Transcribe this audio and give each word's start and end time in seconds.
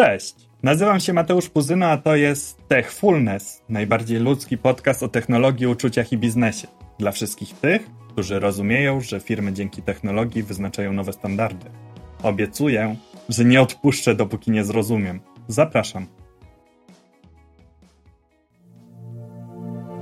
Cześć, 0.00 0.34
nazywam 0.62 1.00
się 1.00 1.12
Mateusz 1.12 1.48
Puzyna, 1.48 1.90
a 1.90 1.96
to 1.96 2.16
jest 2.16 2.68
Techfulness, 2.68 3.62
najbardziej 3.68 4.18
ludzki 4.18 4.58
podcast 4.58 5.02
o 5.02 5.08
technologii, 5.08 5.66
uczuciach 5.66 6.12
i 6.12 6.18
biznesie. 6.18 6.68
Dla 6.98 7.12
wszystkich 7.12 7.54
tych, 7.54 7.90
którzy 8.08 8.38
rozumieją, 8.38 9.00
że 9.00 9.20
firmy 9.20 9.52
dzięki 9.52 9.82
technologii 9.82 10.42
wyznaczają 10.42 10.92
nowe 10.92 11.12
standardy. 11.12 11.70
Obiecuję, 12.22 12.96
że 13.28 13.44
nie 13.44 13.62
odpuszczę, 13.62 14.14
dopóki 14.14 14.50
nie 14.50 14.64
zrozumiem. 14.64 15.20
Zapraszam. 15.48 16.06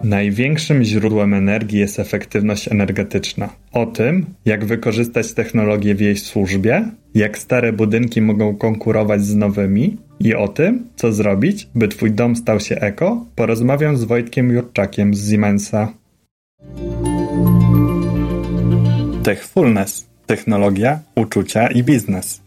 Największym 0.04 0.84
źródłem 0.84 1.34
energii 1.34 1.78
jest 1.78 1.98
efektywność 1.98 2.68
energetyczna. 2.68 3.48
O 3.72 3.86
tym, 3.86 4.26
jak 4.44 4.64
wykorzystać 4.64 5.32
technologię 5.32 5.94
w 5.94 6.00
jej 6.00 6.16
służbie, 6.16 6.84
jak 7.14 7.38
stare 7.38 7.72
budynki 7.72 8.20
mogą 8.20 8.56
konkurować 8.56 9.24
z 9.24 9.34
nowymi 9.34 9.96
i 10.20 10.34
o 10.34 10.48
tym, 10.48 10.86
co 10.96 11.12
zrobić, 11.12 11.68
by 11.74 11.88
Twój 11.88 12.12
dom 12.12 12.36
stał 12.36 12.60
się 12.60 12.76
eko, 12.76 13.26
porozmawiam 13.36 13.96
z 13.96 14.04
Wojtkiem 14.04 14.50
Jurczakiem 14.50 15.14
z 15.14 15.30
Siemensa. 15.30 15.92
Techfulness. 19.22 20.08
Technologia, 20.26 21.00
uczucia 21.14 21.68
i 21.68 21.82
biznes. 21.82 22.40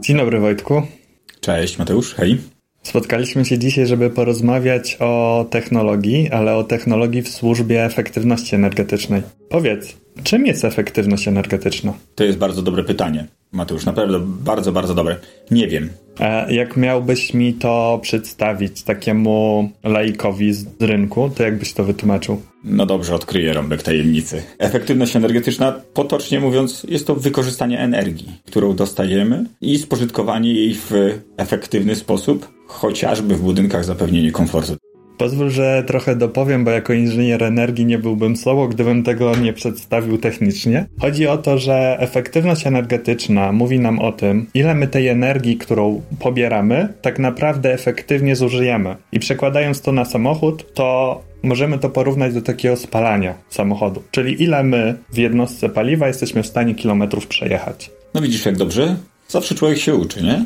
Dzień 0.00 0.16
dobry 0.16 0.40
Wojtku. 0.40 0.82
Cześć 1.40 1.78
Mateusz, 1.78 2.14
hej. 2.14 2.55
Spotkaliśmy 2.86 3.44
się 3.44 3.58
dzisiaj, 3.58 3.86
żeby 3.86 4.10
porozmawiać 4.10 4.96
o 5.00 5.46
technologii, 5.50 6.30
ale 6.30 6.56
o 6.56 6.64
technologii 6.64 7.22
w 7.22 7.28
służbie 7.28 7.84
efektywności 7.84 8.54
energetycznej. 8.54 9.22
Powiedz, 9.48 9.96
czym 10.22 10.46
jest 10.46 10.64
efektywność 10.64 11.28
energetyczna? 11.28 11.92
To 12.14 12.24
jest 12.24 12.38
bardzo 12.38 12.62
dobre 12.62 12.84
pytanie, 12.84 13.26
Mateusz, 13.52 13.84
naprawdę 13.84 14.20
bardzo, 14.24 14.72
bardzo 14.72 14.94
dobre. 14.94 15.16
Nie 15.50 15.68
wiem. 15.68 15.88
A 16.18 16.46
jak 16.50 16.76
miałbyś 16.76 17.34
mi 17.34 17.54
to 17.54 17.98
przedstawić 18.02 18.82
takiemu 18.82 19.68
laikowi 19.84 20.52
z 20.52 20.66
rynku, 20.80 21.30
to 21.36 21.42
jakbyś 21.42 21.72
to 21.72 21.84
wytłumaczył? 21.84 22.42
No 22.68 22.86
dobrze, 22.86 23.14
odkryję 23.14 23.52
rąbek 23.52 23.82
tajemnicy. 23.82 24.42
Efektywność 24.58 25.16
energetyczna, 25.16 25.72
potocznie 25.94 26.40
mówiąc, 26.40 26.86
jest 26.88 27.06
to 27.06 27.14
wykorzystanie 27.14 27.80
energii, 27.80 28.32
którą 28.46 28.76
dostajemy 28.76 29.44
i 29.60 29.78
spożytkowanie 29.78 30.54
jej 30.54 30.74
w 30.74 30.92
efektywny 31.36 31.96
sposób, 31.96 32.48
chociażby 32.66 33.34
w 33.34 33.42
budynkach 33.42 33.84
zapewnienie 33.84 34.32
komfortu. 34.32 34.76
Pozwól, 35.18 35.50
że 35.50 35.84
trochę 35.86 36.16
dopowiem, 36.16 36.64
bo 36.64 36.70
jako 36.70 36.92
inżynier 36.92 37.44
energii 37.44 37.86
nie 37.86 37.98
byłbym 37.98 38.36
sobą, 38.36 38.68
gdybym 38.68 39.02
tego 39.02 39.36
nie 39.36 39.52
przedstawił 39.52 40.18
technicznie. 40.18 40.86
Chodzi 41.00 41.26
o 41.26 41.38
to, 41.38 41.58
że 41.58 41.96
efektywność 42.00 42.66
energetyczna 42.66 43.52
mówi 43.52 43.80
nam 43.80 43.98
o 43.98 44.12
tym, 44.12 44.46
ile 44.54 44.74
my 44.74 44.88
tej 44.88 45.08
energii, 45.08 45.56
którą 45.56 46.02
pobieramy, 46.18 46.88
tak 47.02 47.18
naprawdę 47.18 47.72
efektywnie 47.72 48.36
zużyjemy. 48.36 48.96
I 49.12 49.18
przekładając 49.18 49.80
to 49.80 49.92
na 49.92 50.04
samochód, 50.04 50.74
to 50.74 51.22
możemy 51.42 51.78
to 51.78 51.90
porównać 51.90 52.34
do 52.34 52.42
takiego 52.42 52.76
spalania 52.76 53.34
samochodu. 53.50 54.02
Czyli 54.10 54.42
ile 54.42 54.62
my 54.62 54.94
w 55.12 55.18
jednostce 55.18 55.68
paliwa 55.68 56.06
jesteśmy 56.06 56.42
w 56.42 56.46
stanie 56.46 56.74
kilometrów 56.74 57.26
przejechać. 57.26 57.90
No 58.14 58.20
widzisz 58.20 58.46
jak 58.46 58.56
dobrze? 58.56 58.96
Zawsze 59.28 59.54
człowiek 59.54 59.78
się 59.78 59.94
uczy, 59.94 60.22
nie? 60.22 60.44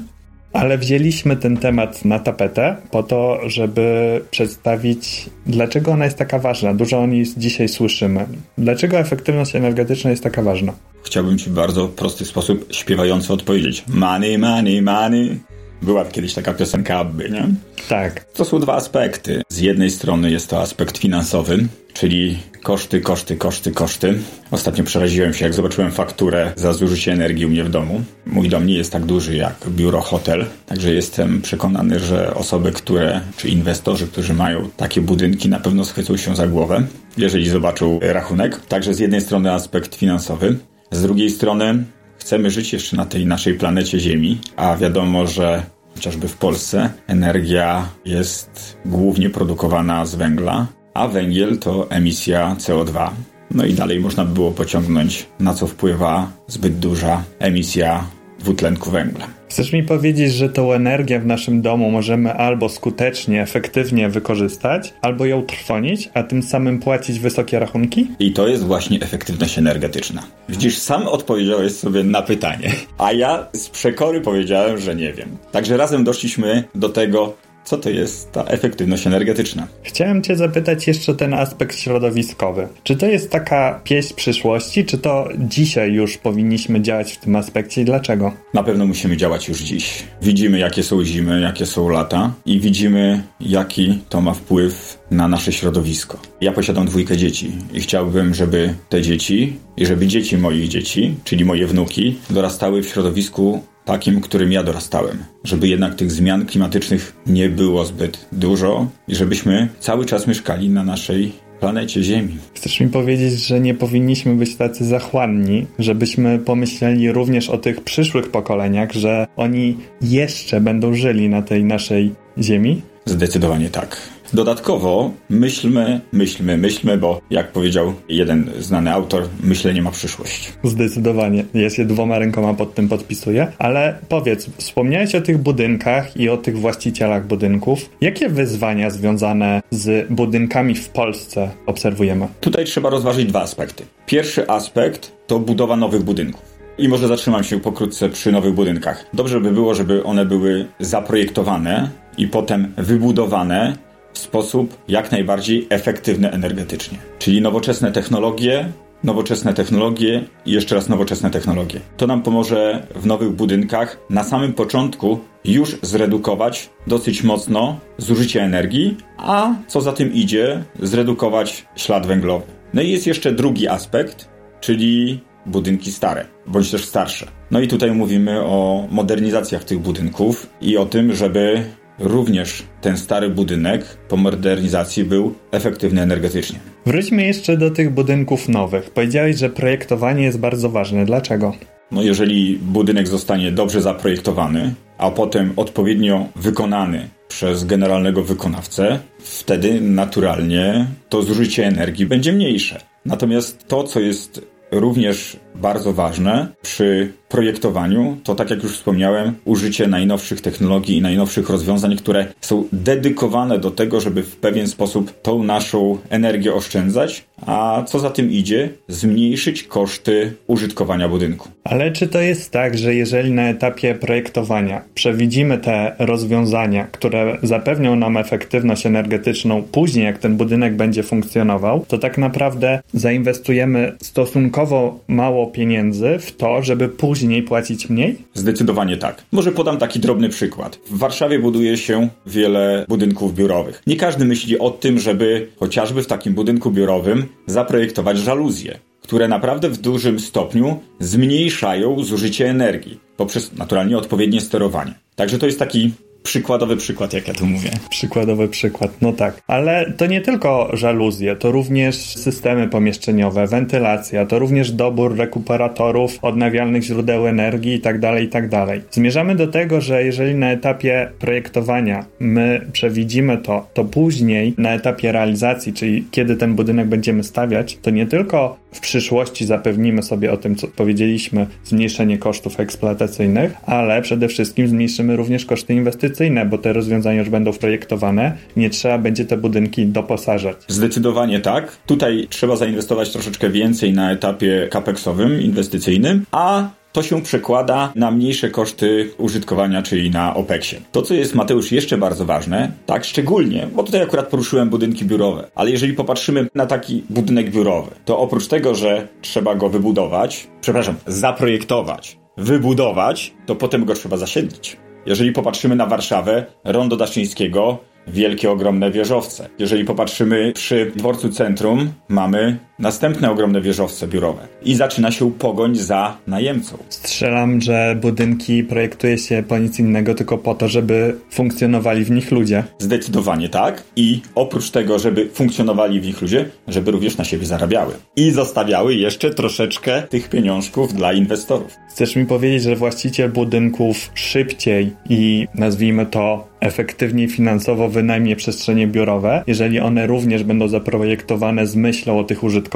Ale 0.52 0.78
wzięliśmy 0.78 1.36
ten 1.36 1.56
temat 1.56 2.04
na 2.04 2.18
tapetę 2.18 2.76
po 2.90 3.02
to, 3.02 3.38
żeby 3.46 4.20
przedstawić, 4.30 5.30
dlaczego 5.46 5.92
ona 5.92 6.04
jest 6.04 6.18
taka 6.18 6.38
ważna. 6.38 6.74
Dużo 6.74 6.98
o 6.98 7.06
niej 7.06 7.24
dzisiaj 7.36 7.68
słyszymy. 7.68 8.26
Dlaczego 8.58 8.98
efektywność 8.98 9.56
energetyczna 9.56 10.10
jest 10.10 10.22
taka 10.22 10.42
ważna? 10.42 10.72
Chciałbym 11.02 11.38
Ci 11.38 11.50
w 11.50 11.52
bardzo 11.52 11.88
prosty 11.88 12.24
sposób 12.24 12.66
śpiewająco 12.70 13.34
odpowiedzieć. 13.34 13.84
Money, 13.88 14.38
money, 14.38 14.82
money. 14.82 15.38
Była 15.82 16.04
kiedyś 16.04 16.34
taka 16.34 16.54
piosenka 16.54 16.98
Abby, 16.98 17.30
nie? 17.30 17.48
Tak. 17.88 18.24
To 18.24 18.44
są 18.44 18.60
dwa 18.60 18.74
aspekty. 18.74 19.42
Z 19.48 19.58
jednej 19.58 19.90
strony 19.90 20.30
jest 20.30 20.50
to 20.50 20.60
aspekt 20.60 20.98
finansowy, 20.98 21.66
czyli 21.92 22.38
koszty, 22.62 23.00
koszty, 23.00 23.36
koszty, 23.36 23.72
koszty. 23.72 24.18
Ostatnio 24.50 24.84
przeraziłem 24.84 25.34
się, 25.34 25.44
jak 25.44 25.54
zobaczyłem 25.54 25.92
fakturę 25.92 26.52
za 26.56 26.72
zużycie 26.72 27.12
energii 27.12 27.46
u 27.46 27.48
mnie 27.48 27.64
w 27.64 27.70
domu. 27.70 28.02
Mój 28.26 28.48
dom 28.48 28.66
nie 28.66 28.74
jest 28.74 28.92
tak 28.92 29.04
duży 29.04 29.36
jak 29.36 29.56
biuro 29.68 30.00
hotel, 30.00 30.46
także 30.66 30.94
jestem 30.94 31.42
przekonany, 31.42 31.98
że 31.98 32.34
osoby, 32.34 32.72
które, 32.72 33.20
czy 33.36 33.48
inwestorzy, 33.48 34.06
którzy 34.06 34.34
mają 34.34 34.68
takie 34.76 35.00
budynki, 35.00 35.48
na 35.48 35.60
pewno 35.60 35.84
schwycą 35.84 36.16
się 36.16 36.36
za 36.36 36.46
głowę, 36.46 36.86
jeżeli 37.16 37.48
zobaczą 37.48 37.98
rachunek. 38.02 38.60
Także 38.66 38.94
z 38.94 38.98
jednej 38.98 39.20
strony 39.20 39.52
aspekt 39.52 39.94
finansowy, 39.94 40.56
z 40.90 41.02
drugiej 41.02 41.30
strony 41.30 41.84
chcemy 42.20 42.50
żyć 42.50 42.72
jeszcze 42.72 42.96
na 42.96 43.06
tej 43.06 43.26
naszej 43.26 43.54
planecie 43.54 44.00
Ziemi, 44.00 44.38
a 44.56 44.76
wiadomo, 44.76 45.26
że 45.26 45.62
chociażby 45.94 46.28
w 46.28 46.36
Polsce 46.36 46.90
energia 47.06 47.88
jest 48.04 48.78
głównie 48.84 49.30
produkowana 49.30 50.06
z 50.06 50.14
węgla, 50.14 50.66
a 50.94 51.08
węgiel 51.08 51.58
to 51.58 51.90
emisja 51.90 52.56
CO2. 52.58 53.10
No 53.50 53.64
i 53.64 53.74
dalej 53.74 54.00
można 54.00 54.24
by 54.24 54.34
było 54.34 54.50
pociągnąć, 54.50 55.26
na 55.40 55.54
co 55.54 55.66
wpływa 55.66 56.30
zbyt 56.46 56.78
duża 56.78 57.22
emisja 57.38 58.04
dwutlenku 58.40 58.90
węgla. 58.90 59.26
Chcesz 59.50 59.72
mi 59.72 59.82
powiedzieć, 59.82 60.32
że 60.32 60.48
tą 60.48 60.72
energię 60.72 61.20
w 61.20 61.26
naszym 61.26 61.62
domu 61.62 61.90
możemy 61.90 62.32
albo 62.32 62.68
skutecznie, 62.68 63.42
efektywnie 63.42 64.08
wykorzystać, 64.08 64.94
albo 65.02 65.26
ją 65.26 65.42
trwonić, 65.42 66.10
a 66.14 66.22
tym 66.22 66.42
samym 66.42 66.78
płacić 66.78 67.18
wysokie 67.18 67.58
rachunki? 67.58 68.06
I 68.18 68.32
to 68.32 68.48
jest 68.48 68.64
właśnie 68.64 69.00
efektywność 69.00 69.58
energetyczna. 69.58 70.22
Widzisz, 70.48 70.78
sam 70.78 71.08
odpowiedziałeś 71.08 71.72
sobie 71.72 72.04
na 72.04 72.22
pytanie, 72.22 72.72
a 72.98 73.12
ja 73.12 73.46
z 73.52 73.68
przekory 73.68 74.20
powiedziałem, 74.20 74.78
że 74.78 74.94
nie 74.94 75.12
wiem. 75.12 75.28
Także 75.52 75.76
razem 75.76 76.04
doszliśmy 76.04 76.64
do 76.74 76.88
tego, 76.88 77.36
co 77.70 77.78
to 77.78 77.90
jest 77.90 78.32
ta 78.32 78.44
efektywność 78.44 79.06
energetyczna? 79.06 79.66
Chciałem 79.82 80.22
Cię 80.22 80.36
zapytać 80.36 80.86
jeszcze 80.86 81.14
ten 81.14 81.34
aspekt 81.34 81.78
środowiskowy. 81.78 82.68
Czy 82.82 82.96
to 82.96 83.06
jest 83.06 83.30
taka 83.30 83.80
pieśń 83.84 84.14
przyszłości, 84.14 84.84
czy 84.84 84.98
to 84.98 85.28
dzisiaj 85.38 85.92
już 85.92 86.16
powinniśmy 86.16 86.80
działać 86.80 87.12
w 87.12 87.16
tym 87.16 87.36
aspekcie 87.36 87.82
i 87.82 87.84
dlaczego? 87.84 88.32
Na 88.54 88.62
pewno 88.62 88.86
musimy 88.86 89.16
działać 89.16 89.48
już 89.48 89.58
dziś. 89.58 90.04
Widzimy, 90.22 90.58
jakie 90.58 90.82
są 90.82 91.04
zimy, 91.04 91.40
jakie 91.40 91.66
są 91.66 91.88
lata 91.88 92.32
i 92.46 92.60
widzimy, 92.60 93.22
jaki 93.40 93.98
to 94.08 94.20
ma 94.20 94.34
wpływ 94.34 94.98
na 95.10 95.28
nasze 95.28 95.52
środowisko. 95.52 96.18
Ja 96.40 96.52
posiadam 96.52 96.86
dwójkę 96.86 97.16
dzieci 97.16 97.52
i 97.72 97.80
chciałbym, 97.80 98.34
żeby 98.34 98.74
te 98.88 99.02
dzieci 99.02 99.56
i 99.76 99.86
żeby 99.86 100.06
dzieci 100.06 100.38
moich 100.38 100.68
dzieci, 100.68 101.14
czyli 101.24 101.44
moje 101.44 101.66
wnuki, 101.66 102.18
dorastały 102.30 102.82
w 102.82 102.88
środowisku 102.88 103.62
takim, 103.90 104.20
którym 104.20 104.52
ja 104.52 104.62
dorastałem. 104.62 105.18
Żeby 105.44 105.68
jednak 105.68 105.94
tych 105.94 106.12
zmian 106.12 106.46
klimatycznych 106.46 107.16
nie 107.26 107.48
było 107.48 107.84
zbyt 107.84 108.26
dużo 108.32 108.86
i 109.08 109.14
żebyśmy 109.14 109.68
cały 109.80 110.06
czas 110.06 110.26
mieszkali 110.26 110.68
na 110.68 110.84
naszej 110.84 111.32
planecie 111.60 112.02
Ziemi. 112.02 112.36
Chcesz 112.54 112.80
mi 112.80 112.88
powiedzieć, 112.88 113.46
że 113.46 113.60
nie 113.60 113.74
powinniśmy 113.74 114.34
być 114.34 114.56
tacy 114.56 114.84
zachłanni, 114.84 115.66
żebyśmy 115.78 116.38
pomyśleli 116.38 117.12
również 117.12 117.48
o 117.48 117.58
tych 117.58 117.80
przyszłych 117.80 118.30
pokoleniach, 118.30 118.92
że 118.92 119.26
oni 119.36 119.76
jeszcze 120.02 120.60
będą 120.60 120.94
żyli 120.94 121.28
na 121.28 121.42
tej 121.42 121.64
naszej 121.64 122.14
Ziemi? 122.38 122.82
Zdecydowanie 123.04 123.70
tak. 123.70 123.96
Dodatkowo 124.32 125.10
myślmy, 125.30 126.00
myślmy, 126.12 126.56
myślmy, 126.56 126.98
bo 126.98 127.20
jak 127.30 127.52
powiedział 127.52 127.92
jeden 128.08 128.50
znany 128.58 128.92
autor, 128.92 129.22
myślenie 129.42 129.82
ma 129.82 129.90
przyszłość. 129.90 130.52
Zdecydowanie. 130.64 131.44
Ja 131.54 131.70
się 131.70 131.84
dwoma 131.84 132.18
rękoma 132.18 132.54
pod 132.54 132.74
tym 132.74 132.88
podpisuję. 132.88 133.52
Ale 133.58 133.98
powiedz, 134.08 134.50
wspomniałeś 134.56 135.14
o 135.14 135.20
tych 135.20 135.38
budynkach 135.38 136.16
i 136.16 136.28
o 136.28 136.36
tych 136.36 136.58
właścicielach 136.58 137.26
budynków. 137.26 137.90
Jakie 138.00 138.28
wyzwania 138.28 138.90
związane 138.90 139.62
z 139.70 140.12
budynkami 140.12 140.74
w 140.74 140.88
Polsce 140.88 141.50
obserwujemy? 141.66 142.28
Tutaj 142.40 142.64
trzeba 142.64 142.90
rozważyć 142.90 143.26
dwa 143.26 143.42
aspekty. 143.42 143.84
Pierwszy 144.06 144.48
aspekt 144.48 145.12
to 145.26 145.38
budowa 145.38 145.76
nowych 145.76 146.02
budynków. 146.02 146.42
I 146.78 146.88
może 146.88 147.08
zatrzymam 147.08 147.44
się 147.44 147.60
pokrótce 147.60 148.08
przy 148.08 148.32
nowych 148.32 148.54
budynkach. 148.54 149.06
Dobrze 149.14 149.40
by 149.40 149.52
było, 149.52 149.74
żeby 149.74 150.04
one 150.04 150.26
były 150.26 150.66
zaprojektowane 150.80 151.90
i 152.18 152.28
potem 152.28 152.72
wybudowane 152.76 153.89
w 154.12 154.18
sposób 154.18 154.76
jak 154.88 155.12
najbardziej 155.12 155.66
efektywny 155.70 156.32
energetycznie. 156.32 156.98
Czyli 157.18 157.40
nowoczesne 157.40 157.92
technologie, 157.92 158.72
nowoczesne 159.04 159.54
technologie 159.54 160.24
i 160.46 160.52
jeszcze 160.52 160.74
raz 160.74 160.88
nowoczesne 160.88 161.30
technologie. 161.30 161.80
To 161.96 162.06
nam 162.06 162.22
pomoże 162.22 162.86
w 162.94 163.06
nowych 163.06 163.30
budynkach 163.30 163.98
na 164.10 164.24
samym 164.24 164.52
początku 164.52 165.18
już 165.44 165.78
zredukować 165.82 166.70
dosyć 166.86 167.22
mocno 167.22 167.78
zużycie 167.98 168.42
energii, 168.42 168.96
a 169.16 169.54
co 169.66 169.80
za 169.80 169.92
tym 169.92 170.12
idzie, 170.12 170.64
zredukować 170.82 171.66
ślad 171.76 172.06
węglowy. 172.06 172.44
No 172.74 172.82
i 172.82 172.90
jest 172.90 173.06
jeszcze 173.06 173.32
drugi 173.32 173.68
aspekt, 173.68 174.28
czyli 174.60 175.20
budynki 175.46 175.92
stare, 175.92 176.26
bądź 176.46 176.70
też 176.70 176.84
starsze. 176.84 177.26
No 177.50 177.60
i 177.60 177.68
tutaj 177.68 177.92
mówimy 177.92 178.40
o 178.40 178.86
modernizacjach 178.90 179.64
tych 179.64 179.78
budynków 179.78 180.50
i 180.60 180.76
o 180.76 180.86
tym, 180.86 181.14
żeby 181.14 181.64
również 182.00 182.62
ten 182.80 182.96
stary 182.96 183.28
budynek 183.28 183.84
po 184.08 184.16
modernizacji 184.16 185.04
był 185.04 185.34
efektywny 185.50 186.02
energetycznie. 186.02 186.58
Wróćmy 186.86 187.26
jeszcze 187.26 187.56
do 187.56 187.70
tych 187.70 187.90
budynków 187.90 188.48
nowych. 188.48 188.90
Powiedziałeś, 188.90 189.36
że 189.36 189.50
projektowanie 189.50 190.22
jest 190.22 190.38
bardzo 190.38 190.70
ważne. 190.70 191.04
Dlaczego? 191.04 191.52
No 191.92 192.02
jeżeli 192.02 192.58
budynek 192.58 193.08
zostanie 193.08 193.52
dobrze 193.52 193.82
zaprojektowany, 193.82 194.74
a 194.98 195.10
potem 195.10 195.52
odpowiednio 195.56 196.26
wykonany 196.36 197.08
przez 197.28 197.64
generalnego 197.64 198.22
wykonawcę, 198.22 198.98
wtedy 199.18 199.80
naturalnie 199.80 200.86
to 201.08 201.22
zużycie 201.22 201.66
energii 201.66 202.06
będzie 202.06 202.32
mniejsze. 202.32 202.80
Natomiast 203.06 203.68
to, 203.68 203.84
co 203.84 204.00
jest 204.00 204.46
również 204.70 205.36
bardzo 205.60 205.92
ważne 205.92 206.46
przy 206.62 207.12
projektowaniu, 207.30 208.16
to 208.24 208.34
tak 208.34 208.50
jak 208.50 208.62
już 208.62 208.72
wspomniałem, 208.72 209.34
użycie 209.44 209.86
najnowszych 209.86 210.40
technologii 210.40 210.96
i 210.96 211.02
najnowszych 211.02 211.50
rozwiązań, 211.50 211.96
które 211.96 212.26
są 212.40 212.64
dedykowane 212.72 213.58
do 213.58 213.70
tego, 213.70 214.00
żeby 214.00 214.22
w 214.22 214.36
pewien 214.36 214.68
sposób 214.68 215.22
tą 215.22 215.42
naszą 215.42 215.98
energię 216.10 216.54
oszczędzać, 216.54 217.24
a 217.46 217.84
co 217.86 217.98
za 217.98 218.10
tym 218.10 218.30
idzie, 218.30 218.68
zmniejszyć 218.88 219.62
koszty 219.62 220.32
użytkowania 220.46 221.08
budynku. 221.08 221.48
Ale 221.64 221.92
czy 221.92 222.08
to 222.08 222.20
jest 222.20 222.50
tak, 222.50 222.78
że 222.78 222.94
jeżeli 222.94 223.32
na 223.32 223.48
etapie 223.48 223.94
projektowania 223.94 224.82
przewidzimy 224.94 225.58
te 225.58 225.96
rozwiązania, 225.98 226.84
które 226.84 227.38
zapewnią 227.42 227.96
nam 227.96 228.16
efektywność 228.16 228.86
energetyczną 228.86 229.62
później, 229.62 230.04
jak 230.04 230.18
ten 230.18 230.36
budynek 230.36 230.76
będzie 230.76 231.02
funkcjonował, 231.02 231.84
to 231.88 231.98
tak 231.98 232.18
naprawdę 232.18 232.80
zainwestujemy 232.92 233.92
stosunkowo 234.02 235.00
mało 235.08 235.46
pieniędzy 235.50 236.18
w 236.18 236.36
to, 236.36 236.62
żeby 236.62 236.88
później 236.88 237.42
płacić 237.42 237.90
mniej? 237.90 238.18
Zdecydowanie 238.34 238.96
tak. 238.96 239.24
Może 239.32 239.52
podam 239.52 239.78
taki 239.78 240.00
drobny 240.00 240.28
przykład. 240.28 240.78
W 240.90 240.98
Warszawie 240.98 241.38
buduje 241.38 241.76
się 241.76 242.08
wiele 242.26 242.84
budynków 242.88 243.34
biurowych. 243.34 243.82
Nie 243.86 243.96
każdy 243.96 244.24
myśli 244.24 244.58
o 244.58 244.70
tym, 244.70 244.98
żeby 244.98 245.48
chociażby 245.58 246.02
w 246.02 246.06
takim 246.06 246.34
budynku 246.34 246.70
biurowym 246.70 247.26
zaprojektować 247.46 248.18
żaluzje 248.18 248.78
które 249.02 249.28
naprawdę 249.28 249.68
w 249.68 249.78
dużym 249.78 250.20
stopniu 250.20 250.80
zmniejszają 251.00 252.04
zużycie 252.04 252.48
energii 252.50 253.00
poprzez 253.16 253.52
naturalnie 253.52 253.98
odpowiednie 253.98 254.40
sterowanie. 254.40 254.94
Także 255.16 255.38
to 255.38 255.46
jest 255.46 255.58
taki 255.58 255.92
przykładowy 256.22 256.76
przykład, 256.76 257.12
jak 257.12 257.28
ja 257.28 257.34
tu 257.34 257.46
mówię. 257.46 257.70
Przykładowy 257.90 258.48
przykład, 258.48 258.90
no 259.02 259.12
tak. 259.12 259.42
Ale 259.46 259.92
to 259.96 260.06
nie 260.06 260.20
tylko 260.20 260.70
żaluzje, 260.72 261.36
to 261.36 261.52
również 261.52 261.96
systemy 261.96 262.68
pomieszczeniowe, 262.68 263.46
wentylacja, 263.46 264.26
to 264.26 264.38
również 264.38 264.72
dobór 264.72 265.16
rekuperatorów, 265.16 266.18
odnawialnych 266.22 266.82
źródeł 266.82 267.26
energii 267.26 267.72
itd., 267.72 268.00
tak 268.00 268.20
itd. 268.20 268.66
Tak 268.66 268.80
Zmierzamy 268.90 269.34
do 269.34 269.46
tego, 269.46 269.80
że 269.80 270.04
jeżeli 270.04 270.34
na 270.34 270.52
etapie 270.52 271.10
projektowania 271.18 272.04
my 272.20 272.66
przewidzimy 272.72 273.38
to, 273.38 273.66
to 273.74 273.84
później 273.84 274.54
na 274.58 274.74
etapie 274.74 275.12
realizacji, 275.12 275.72
czyli 275.72 276.04
kiedy 276.10 276.36
ten 276.36 276.54
budynek 276.54 276.88
będziemy 276.88 277.24
stawiać, 277.24 277.78
to 277.82 277.90
nie 277.90 278.06
tylko 278.06 278.56
w 278.72 278.80
przyszłości 278.80 279.46
zapewnimy 279.46 280.02
sobie 280.02 280.32
o 280.32 280.36
tym, 280.36 280.56
co 280.56 280.68
powiedzieliśmy, 280.68 281.46
zmniejszenie 281.64 282.18
kosztów 282.18 282.60
eksploatacyjnych, 282.60 283.54
ale 283.66 284.02
przede 284.02 284.28
wszystkim 284.28 284.68
zmniejszymy 284.68 285.16
również 285.16 285.44
koszty 285.44 285.74
inwestycyjne, 285.74 286.09
bo 286.46 286.58
te 286.58 286.72
rozwiązania 286.72 287.18
już 287.18 287.30
będą 287.30 287.52
projektowane, 287.52 288.36
nie 288.56 288.70
trzeba 288.70 288.98
będzie 288.98 289.24
te 289.24 289.36
budynki 289.36 289.86
doposażać. 289.86 290.56
Zdecydowanie 290.68 291.40
tak. 291.40 291.76
Tutaj 291.86 292.26
trzeba 292.30 292.56
zainwestować 292.56 293.12
troszeczkę 293.12 293.50
więcej 293.50 293.92
na 293.92 294.12
etapie 294.12 294.68
capexowym, 294.72 295.40
inwestycyjnym, 295.40 296.26
a 296.32 296.70
to 296.92 297.02
się 297.02 297.22
przekłada 297.22 297.92
na 297.94 298.10
mniejsze 298.10 298.50
koszty 298.50 299.10
użytkowania, 299.18 299.82
czyli 299.82 300.10
na 300.10 300.34
OPEX-ie. 300.34 300.82
To, 300.92 301.02
co 301.02 301.14
jest, 301.14 301.34
Mateusz, 301.34 301.72
jeszcze 301.72 301.98
bardzo 301.98 302.24
ważne, 302.24 302.72
tak 302.86 303.04
szczególnie, 303.04 303.66
bo 303.74 303.82
tutaj 303.82 304.02
akurat 304.02 304.28
poruszyłem 304.28 304.68
budynki 304.70 305.04
biurowe, 305.04 305.50
ale 305.54 305.70
jeżeli 305.70 305.92
popatrzymy 305.92 306.46
na 306.54 306.66
taki 306.66 307.04
budynek 307.10 307.50
biurowy, 307.50 307.90
to 308.04 308.18
oprócz 308.18 308.46
tego, 308.46 308.74
że 308.74 309.08
trzeba 309.22 309.54
go 309.54 309.68
wybudować, 309.68 310.48
przepraszam, 310.60 310.94
zaprojektować, 311.06 312.18
wybudować, 312.36 313.34
to 313.46 313.56
potem 313.56 313.84
go 313.84 313.94
trzeba 313.94 314.16
zasiedlić. 314.16 314.76
Jeżeli 315.06 315.32
popatrzymy 315.32 315.76
na 315.76 315.86
Warszawę, 315.86 316.46
Rondo 316.64 316.96
Daszyńskiego, 316.96 317.78
wielkie, 318.06 318.50
ogromne 318.50 318.90
wieżowce. 318.90 319.48
Jeżeli 319.58 319.84
popatrzymy 319.84 320.52
przy 320.52 320.92
dworcu 320.96 321.28
centrum, 321.28 321.92
mamy 322.08 322.58
następne 322.80 323.30
ogromne 323.30 323.60
wieżowce 323.60 324.08
biurowe 324.08 324.48
i 324.62 324.74
zaczyna 324.74 325.10
się 325.10 325.32
pogoń 325.32 325.76
za 325.76 326.16
najemcą. 326.26 326.78
Strzelam, 326.88 327.60
że 327.60 327.96
budynki 328.00 328.64
projektuje 328.64 329.18
się 329.18 329.42
po 329.48 329.58
nic 329.58 329.78
innego, 329.78 330.14
tylko 330.14 330.38
po 330.38 330.54
to, 330.54 330.68
żeby 330.68 331.16
funkcjonowali 331.30 332.04
w 332.04 332.10
nich 332.10 332.30
ludzie. 332.30 332.64
Zdecydowanie 332.78 333.48
tak. 333.48 333.82
I 333.96 334.20
oprócz 334.34 334.70
tego, 334.70 334.98
żeby 334.98 335.28
funkcjonowali 335.28 336.00
w 336.00 336.06
nich 336.06 336.22
ludzie, 336.22 336.48
żeby 336.68 336.90
również 336.90 337.16
na 337.16 337.24
siebie 337.24 337.46
zarabiały. 337.46 337.94
I 338.16 338.30
zostawiały 338.30 338.94
jeszcze 338.94 339.34
troszeczkę 339.34 340.02
tych 340.02 340.28
pieniążków 340.28 340.94
dla 340.94 341.12
inwestorów. 341.12 341.76
Chcesz 341.90 342.16
mi 342.16 342.26
powiedzieć, 342.26 342.62
że 342.62 342.76
właściciel 342.76 343.30
budynków 343.30 344.10
szybciej 344.14 344.92
i 345.08 345.48
nazwijmy 345.54 346.06
to 346.06 346.48
efektywniej 346.60 347.28
finansowo 347.28 347.88
wynajmie 347.88 348.36
przestrzenie 348.36 348.86
biurowe, 348.86 349.44
jeżeli 349.46 349.80
one 349.80 350.06
również 350.06 350.44
będą 350.44 350.68
zaprojektowane 350.68 351.66
z 351.66 351.76
myślą 351.76 352.18
o 352.18 352.24
tych 352.24 352.44
użytkownikach? 352.44 352.69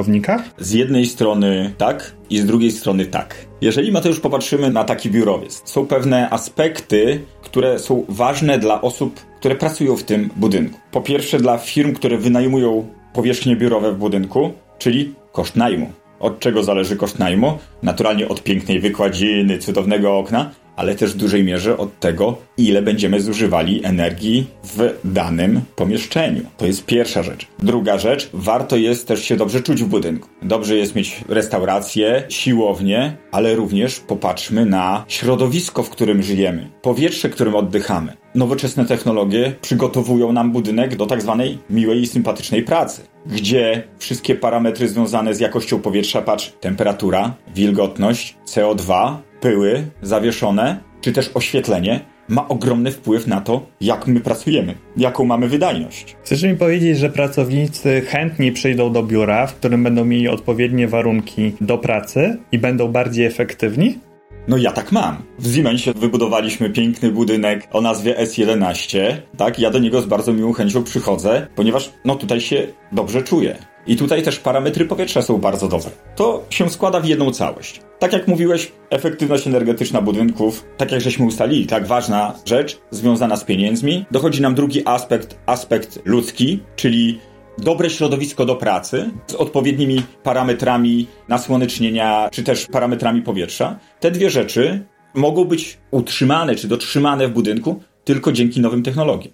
Z 0.59 0.73
jednej 0.73 1.07
strony 1.07 1.75
tak 1.79 2.15
i 2.31 2.39
z 2.39 2.47
drugiej 2.47 2.73
strony 2.73 3.07
tak. 3.07 3.37
Jeżeli 3.61 3.93
Mateusz 3.93 4.21
popatrzymy 4.21 4.71
na 4.71 4.85
taki 4.85 5.11
biurowiec, 5.11 5.63
są 5.65 5.87
pewne 5.87 6.31
aspekty, 6.31 7.21
które 7.43 7.79
są 7.79 8.05
ważne 8.09 8.59
dla 8.59 8.81
osób, 8.81 9.21
które 9.39 9.55
pracują 9.55 9.97
w 9.97 10.03
tym 10.03 10.31
budynku. 10.37 10.79
Po 10.91 11.01
pierwsze 11.01 11.39
dla 11.39 11.59
firm, 11.59 11.95
które 11.95 12.19
wynajmują 12.19 12.87
powierzchnie 13.13 13.57
biurowe 13.57 13.93
w 13.93 13.97
budynku, 13.97 14.53
czyli 14.79 15.15
koszt 15.33 15.57
najmu. 15.57 16.04
Od 16.21 16.39
czego 16.39 16.65
zależy 16.65 16.97
koszt 16.97 17.19
najmu? 17.19 17.59
Naturalnie 17.83 18.29
od 18.29 18.43
pięknej 18.43 18.81
wykładziny, 18.81 19.59
cudownego 19.59 20.19
okna, 20.19 20.51
ale 20.77 20.95
też 20.95 21.13
w 21.13 21.17
dużej 21.17 21.45
mierze 21.45 21.79
od 21.79 22.01
tego, 22.01 22.39
ile 22.59 22.83
będziemy 22.83 23.21
zużywali 23.21 23.85
energii 23.85 24.47
w 24.65 24.95
danym 25.05 25.61
pomieszczeniu. 25.77 26.41
To 26.57 26.67
jest 26.67 26.87
pierwsza 26.87 27.23
rzecz. 27.23 27.47
Druga 27.59 27.99
rzecz, 27.99 28.31
warto 28.33 28.77
jest 28.77 29.09
też 29.09 29.25
się 29.25 29.37
dobrze 29.37 29.61
czuć 29.61 29.83
w 29.83 29.87
budynku. 29.87 30.29
Dobrze 30.43 30.77
jest 30.77 30.95
mieć 30.95 31.25
restaurację, 31.29 32.23
siłownię, 32.29 33.17
ale 33.33 33.55
również 33.55 34.01
popatrzmy 34.01 34.67
na 34.67 35.05
środowisko, 35.09 35.83
w 35.83 35.91
którym 35.91 36.23
żyjemy, 36.23 36.71
powietrze, 36.83 37.29
którym 37.29 37.55
oddychamy. 37.55 38.24
Nowoczesne 38.35 38.85
technologie 38.85 39.53
przygotowują 39.63 40.33
nam 40.33 40.53
budynek 40.53 40.97
do 40.97 41.07
tak 41.07 41.23
zwanej 41.23 41.59
miłej 41.71 42.03
i 42.03 42.07
sympatycznej 42.07 42.63
pracy, 42.63 43.03
gdzie 43.27 43.83
wszystkie 43.99 44.35
parametry 44.35 44.89
związane 44.89 45.35
z 45.35 45.41
jakością 45.41 45.81
powietrza, 45.81 46.23
patrz, 46.23 46.53
temperatura, 46.61 47.35
wilgotność, 47.55 48.37
CO2, 48.47 49.17
pyły 49.41 49.87
zawieszone, 50.03 50.81
czy 51.01 51.13
też 51.13 51.31
oświetlenie, 51.35 52.01
ma 52.29 52.49
ogromny 52.49 52.91
wpływ 52.91 53.27
na 53.27 53.41
to, 53.41 53.67
jak 53.81 54.07
my 54.07 54.21
pracujemy, 54.21 54.75
jaką 54.97 55.25
mamy 55.25 55.49
wydajność. 55.49 56.17
Chcesz 56.25 56.43
mi 56.43 56.55
powiedzieć, 56.55 56.99
że 56.99 57.11
pracownicy 57.11 58.01
chętniej 58.01 58.53
przyjdą 58.53 58.93
do 58.93 59.03
biura, 59.03 59.47
w 59.47 59.55
którym 59.55 59.85
będą 59.85 60.05
mieli 60.05 60.29
odpowiednie 60.29 60.89
warunki 60.89 61.53
do 61.61 61.79
pracy 61.79 62.39
i 62.53 62.59
będą 62.59 62.89
bardziej 62.89 63.27
efektywni? 63.27 63.99
No 64.49 64.57
ja 64.57 64.73
tak 64.73 64.93
mam. 64.93 65.23
W 65.39 65.55
Siemensie 65.55 65.93
wybudowaliśmy 65.93 66.71
piękny 66.71 67.11
budynek 67.11 67.69
o 67.73 67.81
nazwie 67.81 68.15
S11, 68.15 68.99
tak? 69.37 69.59
Ja 69.59 69.71
do 69.71 69.79
niego 69.79 70.01
z 70.01 70.07
bardzo 70.07 70.33
miłą 70.33 70.53
chęcią 70.53 70.85
przychodzę, 70.85 71.47
ponieważ 71.55 71.91
no 72.05 72.17
tutaj 72.17 72.41
się 72.41 72.67
dobrze 72.93 73.23
czuję. 73.23 73.57
I 73.87 73.97
tutaj 73.97 74.23
też 74.23 74.39
parametry 74.39 74.85
powietrza 74.85 75.23
są 75.23 75.39
bardzo 75.39 75.69
dobre. 75.69 75.91
To 76.17 76.45
się 76.51 76.71
składa 76.71 77.01
w 77.01 77.05
jedną 77.05 77.31
całość. 77.31 77.81
Tak 77.99 78.13
jak 78.13 78.29
mówiłeś, 78.29 78.73
efektywność 78.91 79.47
energetyczna 79.47 80.03
budynków, 80.03 80.65
tak 80.77 80.93
jak 80.93 81.01
żeśmy 81.01 81.27
ustalili, 81.27 81.67
tak 81.67 81.87
ważna 81.87 82.35
rzecz 82.45 82.81
związana 82.91 83.37
z 83.37 83.45
pieniędzmi. 83.45 84.05
Dochodzi 84.11 84.43
nam 84.43 84.55
drugi 84.55 84.83
aspekt, 84.89 85.39
aspekt 85.47 85.99
ludzki, 86.05 86.61
czyli 86.77 87.21
dobre 87.59 87.91
środowisko 87.91 88.45
do 88.45 88.57
pracy 88.57 89.11
z 89.27 89.35
odpowiednimi 89.35 90.03
parametrami 90.23 91.07
nasłonecznienia, 91.29 92.29
czy 92.33 92.43
też 92.43 92.67
parametrami 92.67 93.23
powietrza. 93.23 93.79
Te 94.01 94.11
dwie 94.11 94.31
rzeczy 94.31 94.85
mogą 95.15 95.45
być 95.45 95.79
utrzymane 95.91 96.57
czy 96.57 96.69
dotrzymane 96.69 97.29
w 97.29 97.33
budynku 97.33 97.83
tylko 98.05 98.33
dzięki 98.33 98.61
nowym 98.61 98.83
technologiom. 98.83 99.33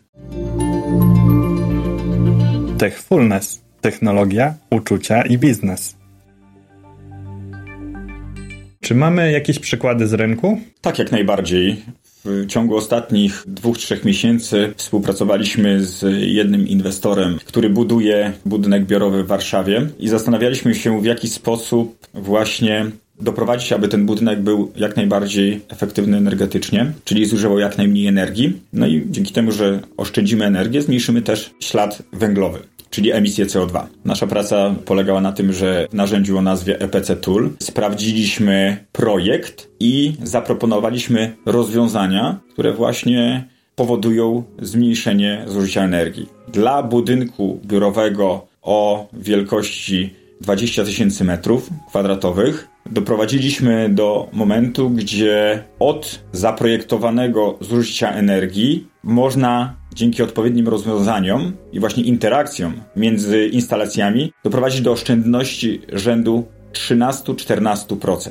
Techfulness 2.78 3.62
technologia, 3.80 4.54
uczucia 4.70 5.22
i 5.22 5.38
biznes. 5.38 5.96
Czy 8.80 8.94
mamy 8.94 9.32
jakieś 9.32 9.58
przykłady 9.58 10.06
z 10.06 10.14
rynku? 10.14 10.60
Tak, 10.80 10.98
jak 10.98 11.12
najbardziej. 11.12 11.82
W 12.24 12.46
ciągu 12.46 12.76
ostatnich 12.76 13.44
dwóch, 13.46 13.78
trzech 13.78 14.04
miesięcy 14.04 14.72
współpracowaliśmy 14.76 15.84
z 15.84 16.04
jednym 16.20 16.68
inwestorem, 16.68 17.38
który 17.44 17.70
buduje 17.70 18.32
budynek 18.46 18.86
biurowy 18.86 19.24
w 19.24 19.26
Warszawie 19.26 19.86
i 19.98 20.08
zastanawialiśmy 20.08 20.74
się, 20.74 21.00
w 21.00 21.04
jaki 21.04 21.28
sposób 21.28 22.08
właśnie 22.14 22.86
doprowadzić, 23.20 23.72
aby 23.72 23.88
ten 23.88 24.06
budynek 24.06 24.40
był 24.40 24.72
jak 24.76 24.96
najbardziej 24.96 25.60
efektywny 25.68 26.16
energetycznie, 26.16 26.92
czyli 27.04 27.26
zużywał 27.26 27.58
jak 27.58 27.78
najmniej 27.78 28.06
energii. 28.06 28.60
No 28.72 28.86
i 28.86 29.06
dzięki 29.10 29.32
temu, 29.32 29.52
że 29.52 29.80
oszczędzimy 29.96 30.44
energię, 30.44 30.82
zmniejszymy 30.82 31.22
też 31.22 31.50
ślad 31.60 32.02
węglowy. 32.12 32.58
Czyli 32.90 33.12
emisję 33.12 33.46
CO2. 33.46 33.86
Nasza 34.04 34.26
praca 34.26 34.74
polegała 34.84 35.20
na 35.20 35.32
tym, 35.32 35.52
że 35.52 35.86
w 35.90 35.94
narzędziu 35.94 36.38
o 36.38 36.42
nazwie 36.42 36.80
EPC 36.80 37.16
Tool 37.16 37.50
sprawdziliśmy 37.58 38.84
projekt 38.92 39.70
i 39.80 40.12
zaproponowaliśmy 40.22 41.36
rozwiązania, 41.46 42.40
które 42.52 42.72
właśnie 42.72 43.48
powodują 43.74 44.42
zmniejszenie 44.62 45.44
zużycia 45.46 45.84
energii. 45.84 46.26
Dla 46.48 46.82
budynku 46.82 47.60
biurowego 47.64 48.46
o 48.62 49.08
wielkości 49.12 50.14
20 50.40 50.84
tysięcy 50.84 51.24
metrów 51.24 51.70
kwadratowych 51.88 52.68
doprowadziliśmy 52.90 53.88
do 53.88 54.28
momentu, 54.32 54.90
gdzie 54.90 55.64
od 55.78 56.20
zaprojektowanego 56.32 57.58
zużycia 57.60 58.12
energii 58.12 58.88
można 59.02 59.79
dzięki 60.00 60.22
odpowiednim 60.22 60.68
rozwiązaniom 60.68 61.52
i 61.72 61.80
właśnie 61.80 62.02
interakcjom 62.02 62.80
między 62.96 63.46
instalacjami 63.46 64.32
doprowadzić 64.44 64.80
do 64.80 64.92
oszczędności 64.92 65.80
rzędu 65.92 66.44
13-14% 66.72 68.30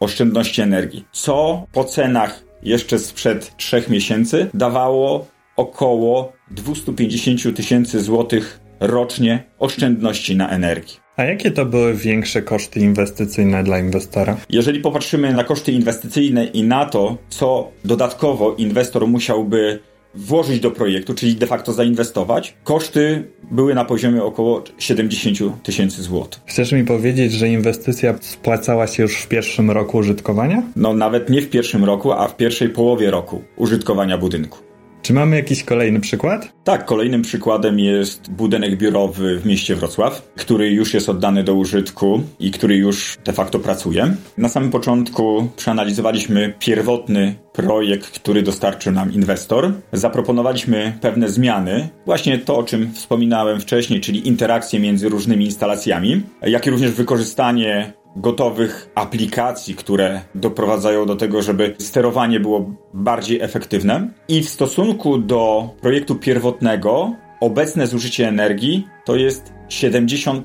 oszczędności 0.00 0.60
energii, 0.60 1.04
co 1.12 1.66
po 1.72 1.84
cenach 1.84 2.44
jeszcze 2.62 2.98
sprzed 2.98 3.56
3 3.56 3.82
miesięcy 3.88 4.50
dawało 4.54 5.26
około 5.56 6.32
250 6.50 7.56
tysięcy 7.56 8.00
złotych 8.00 8.60
rocznie 8.80 9.44
oszczędności 9.58 10.36
na 10.36 10.50
energii. 10.50 10.96
A 11.16 11.24
jakie 11.24 11.50
to 11.50 11.64
były 11.64 11.94
większe 11.94 12.42
koszty 12.42 12.80
inwestycyjne 12.80 13.64
dla 13.64 13.78
inwestora? 13.78 14.36
Jeżeli 14.50 14.80
popatrzymy 14.80 15.32
na 15.32 15.44
koszty 15.44 15.72
inwestycyjne 15.72 16.44
i 16.44 16.62
na 16.62 16.86
to, 16.86 17.16
co 17.28 17.70
dodatkowo 17.84 18.54
inwestor 18.54 19.06
musiałby 19.06 19.78
włożyć 20.14 20.60
do 20.60 20.70
projektu, 20.70 21.14
czyli 21.14 21.34
de 21.34 21.46
facto 21.46 21.72
zainwestować, 21.72 22.54
koszty 22.64 23.24
były 23.50 23.74
na 23.74 23.84
poziomie 23.84 24.24
około 24.24 24.64
70 24.78 25.62
tysięcy 25.62 26.02
złotych. 26.02 26.40
Chcesz 26.46 26.72
mi 26.72 26.84
powiedzieć, 26.84 27.32
że 27.32 27.48
inwestycja 27.48 28.14
spłacała 28.20 28.86
się 28.86 29.02
już 29.02 29.16
w 29.16 29.28
pierwszym 29.28 29.70
roku 29.70 29.98
użytkowania? 29.98 30.62
No 30.76 30.94
nawet 30.94 31.30
nie 31.30 31.42
w 31.42 31.50
pierwszym 31.50 31.84
roku, 31.84 32.12
a 32.12 32.28
w 32.28 32.36
pierwszej 32.36 32.68
połowie 32.68 33.10
roku 33.10 33.42
użytkowania 33.56 34.18
budynku. 34.18 34.67
Czy 35.02 35.12
mamy 35.12 35.36
jakiś 35.36 35.62
kolejny 35.62 36.00
przykład? 36.00 36.52
Tak, 36.64 36.84
kolejnym 36.84 37.22
przykładem 37.22 37.78
jest 37.78 38.30
budynek 38.30 38.76
biurowy 38.76 39.38
w 39.38 39.46
mieście 39.46 39.76
Wrocław, 39.76 40.32
który 40.36 40.70
już 40.70 40.94
jest 40.94 41.08
oddany 41.08 41.44
do 41.44 41.54
użytku 41.54 42.20
i 42.40 42.50
który 42.50 42.76
już 42.76 43.18
de 43.24 43.32
facto 43.32 43.58
pracuje. 43.58 44.14
Na 44.38 44.48
samym 44.48 44.70
początku 44.70 45.48
przeanalizowaliśmy 45.56 46.54
pierwotny 46.58 47.34
projekt, 47.52 48.10
który 48.20 48.42
dostarczył 48.42 48.92
nam 48.92 49.12
inwestor. 49.12 49.72
Zaproponowaliśmy 49.92 50.98
pewne 51.00 51.28
zmiany, 51.28 51.88
właśnie 52.06 52.38
to, 52.38 52.56
o 52.56 52.62
czym 52.62 52.92
wspominałem 52.92 53.60
wcześniej, 53.60 54.00
czyli 54.00 54.28
interakcje 54.28 54.80
między 54.80 55.08
różnymi 55.08 55.44
instalacjami, 55.44 56.22
jak 56.42 56.66
i 56.66 56.70
również 56.70 56.90
wykorzystanie 56.90 57.92
gotowych 58.20 58.90
aplikacji, 58.94 59.74
które 59.74 60.20
doprowadzają 60.34 61.06
do 61.06 61.16
tego, 61.16 61.42
żeby 61.42 61.74
sterowanie 61.78 62.40
było 62.40 62.70
bardziej 62.94 63.40
efektywne. 63.40 64.08
I 64.28 64.42
w 64.42 64.48
stosunku 64.48 65.18
do 65.18 65.70
projektu 65.80 66.14
pierwotnego, 66.14 67.14
obecne 67.40 67.86
zużycie 67.86 68.28
energii 68.28 68.86
to 69.04 69.16
jest 69.16 69.52
70% 69.68 70.42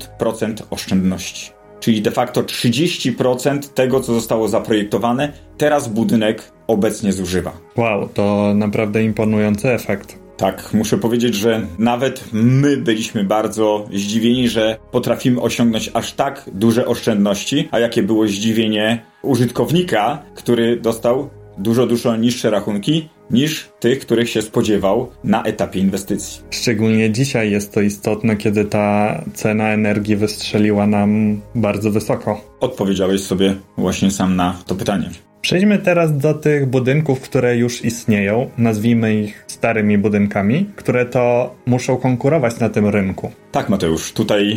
oszczędności. 0.70 1.50
Czyli 1.80 2.02
de 2.02 2.10
facto 2.10 2.42
30% 2.42 3.58
tego, 3.58 4.00
co 4.00 4.14
zostało 4.14 4.48
zaprojektowane, 4.48 5.32
teraz 5.58 5.88
budynek 5.88 6.52
obecnie 6.66 7.12
zużywa. 7.12 7.52
Wow, 7.76 8.08
to 8.14 8.52
naprawdę 8.54 9.04
imponujący 9.04 9.70
efekt. 9.70 10.23
Tak, 10.44 10.74
muszę 10.74 10.98
powiedzieć, 10.98 11.34
że 11.34 11.66
nawet 11.78 12.24
my 12.32 12.76
byliśmy 12.76 13.24
bardzo 13.24 13.88
zdziwieni, 13.92 14.48
że 14.48 14.76
potrafimy 14.90 15.40
osiągnąć 15.40 15.90
aż 15.94 16.12
tak 16.12 16.50
duże 16.52 16.86
oszczędności, 16.86 17.68
a 17.70 17.78
jakie 17.78 18.02
było 18.02 18.26
zdziwienie 18.26 19.02
użytkownika, 19.22 20.22
który 20.34 20.80
dostał 20.80 21.30
dużo, 21.58 21.86
dużo 21.86 22.16
niższe 22.16 22.50
rachunki 22.50 23.08
niż 23.30 23.68
tych, 23.80 24.00
których 24.00 24.30
się 24.30 24.42
spodziewał 24.42 25.10
na 25.24 25.42
etapie 25.42 25.80
inwestycji. 25.80 26.42
Szczególnie 26.50 27.10
dzisiaj 27.10 27.50
jest 27.50 27.74
to 27.74 27.80
istotne, 27.80 28.36
kiedy 28.36 28.64
ta 28.64 29.20
cena 29.34 29.68
energii 29.68 30.16
wystrzeliła 30.16 30.86
nam 30.86 31.40
bardzo 31.54 31.90
wysoko. 31.90 32.40
Odpowiedziałeś 32.60 33.20
sobie 33.20 33.54
właśnie 33.76 34.10
sam 34.10 34.36
na 34.36 34.58
to 34.66 34.74
pytanie. 34.74 35.10
Przejdźmy 35.44 35.78
teraz 35.78 36.18
do 36.18 36.34
tych 36.34 36.66
budynków, 36.66 37.20
które 37.20 37.56
już 37.56 37.84
istnieją, 37.84 38.50
nazwijmy 38.58 39.14
ich 39.14 39.44
starymi 39.46 39.98
budynkami, 39.98 40.70
które 40.76 41.06
to 41.06 41.54
muszą 41.66 41.96
konkurować 41.96 42.60
na 42.60 42.68
tym 42.68 42.88
rynku. 42.88 43.30
Tak, 43.52 43.68
Mateusz, 43.68 44.12
tutaj 44.12 44.56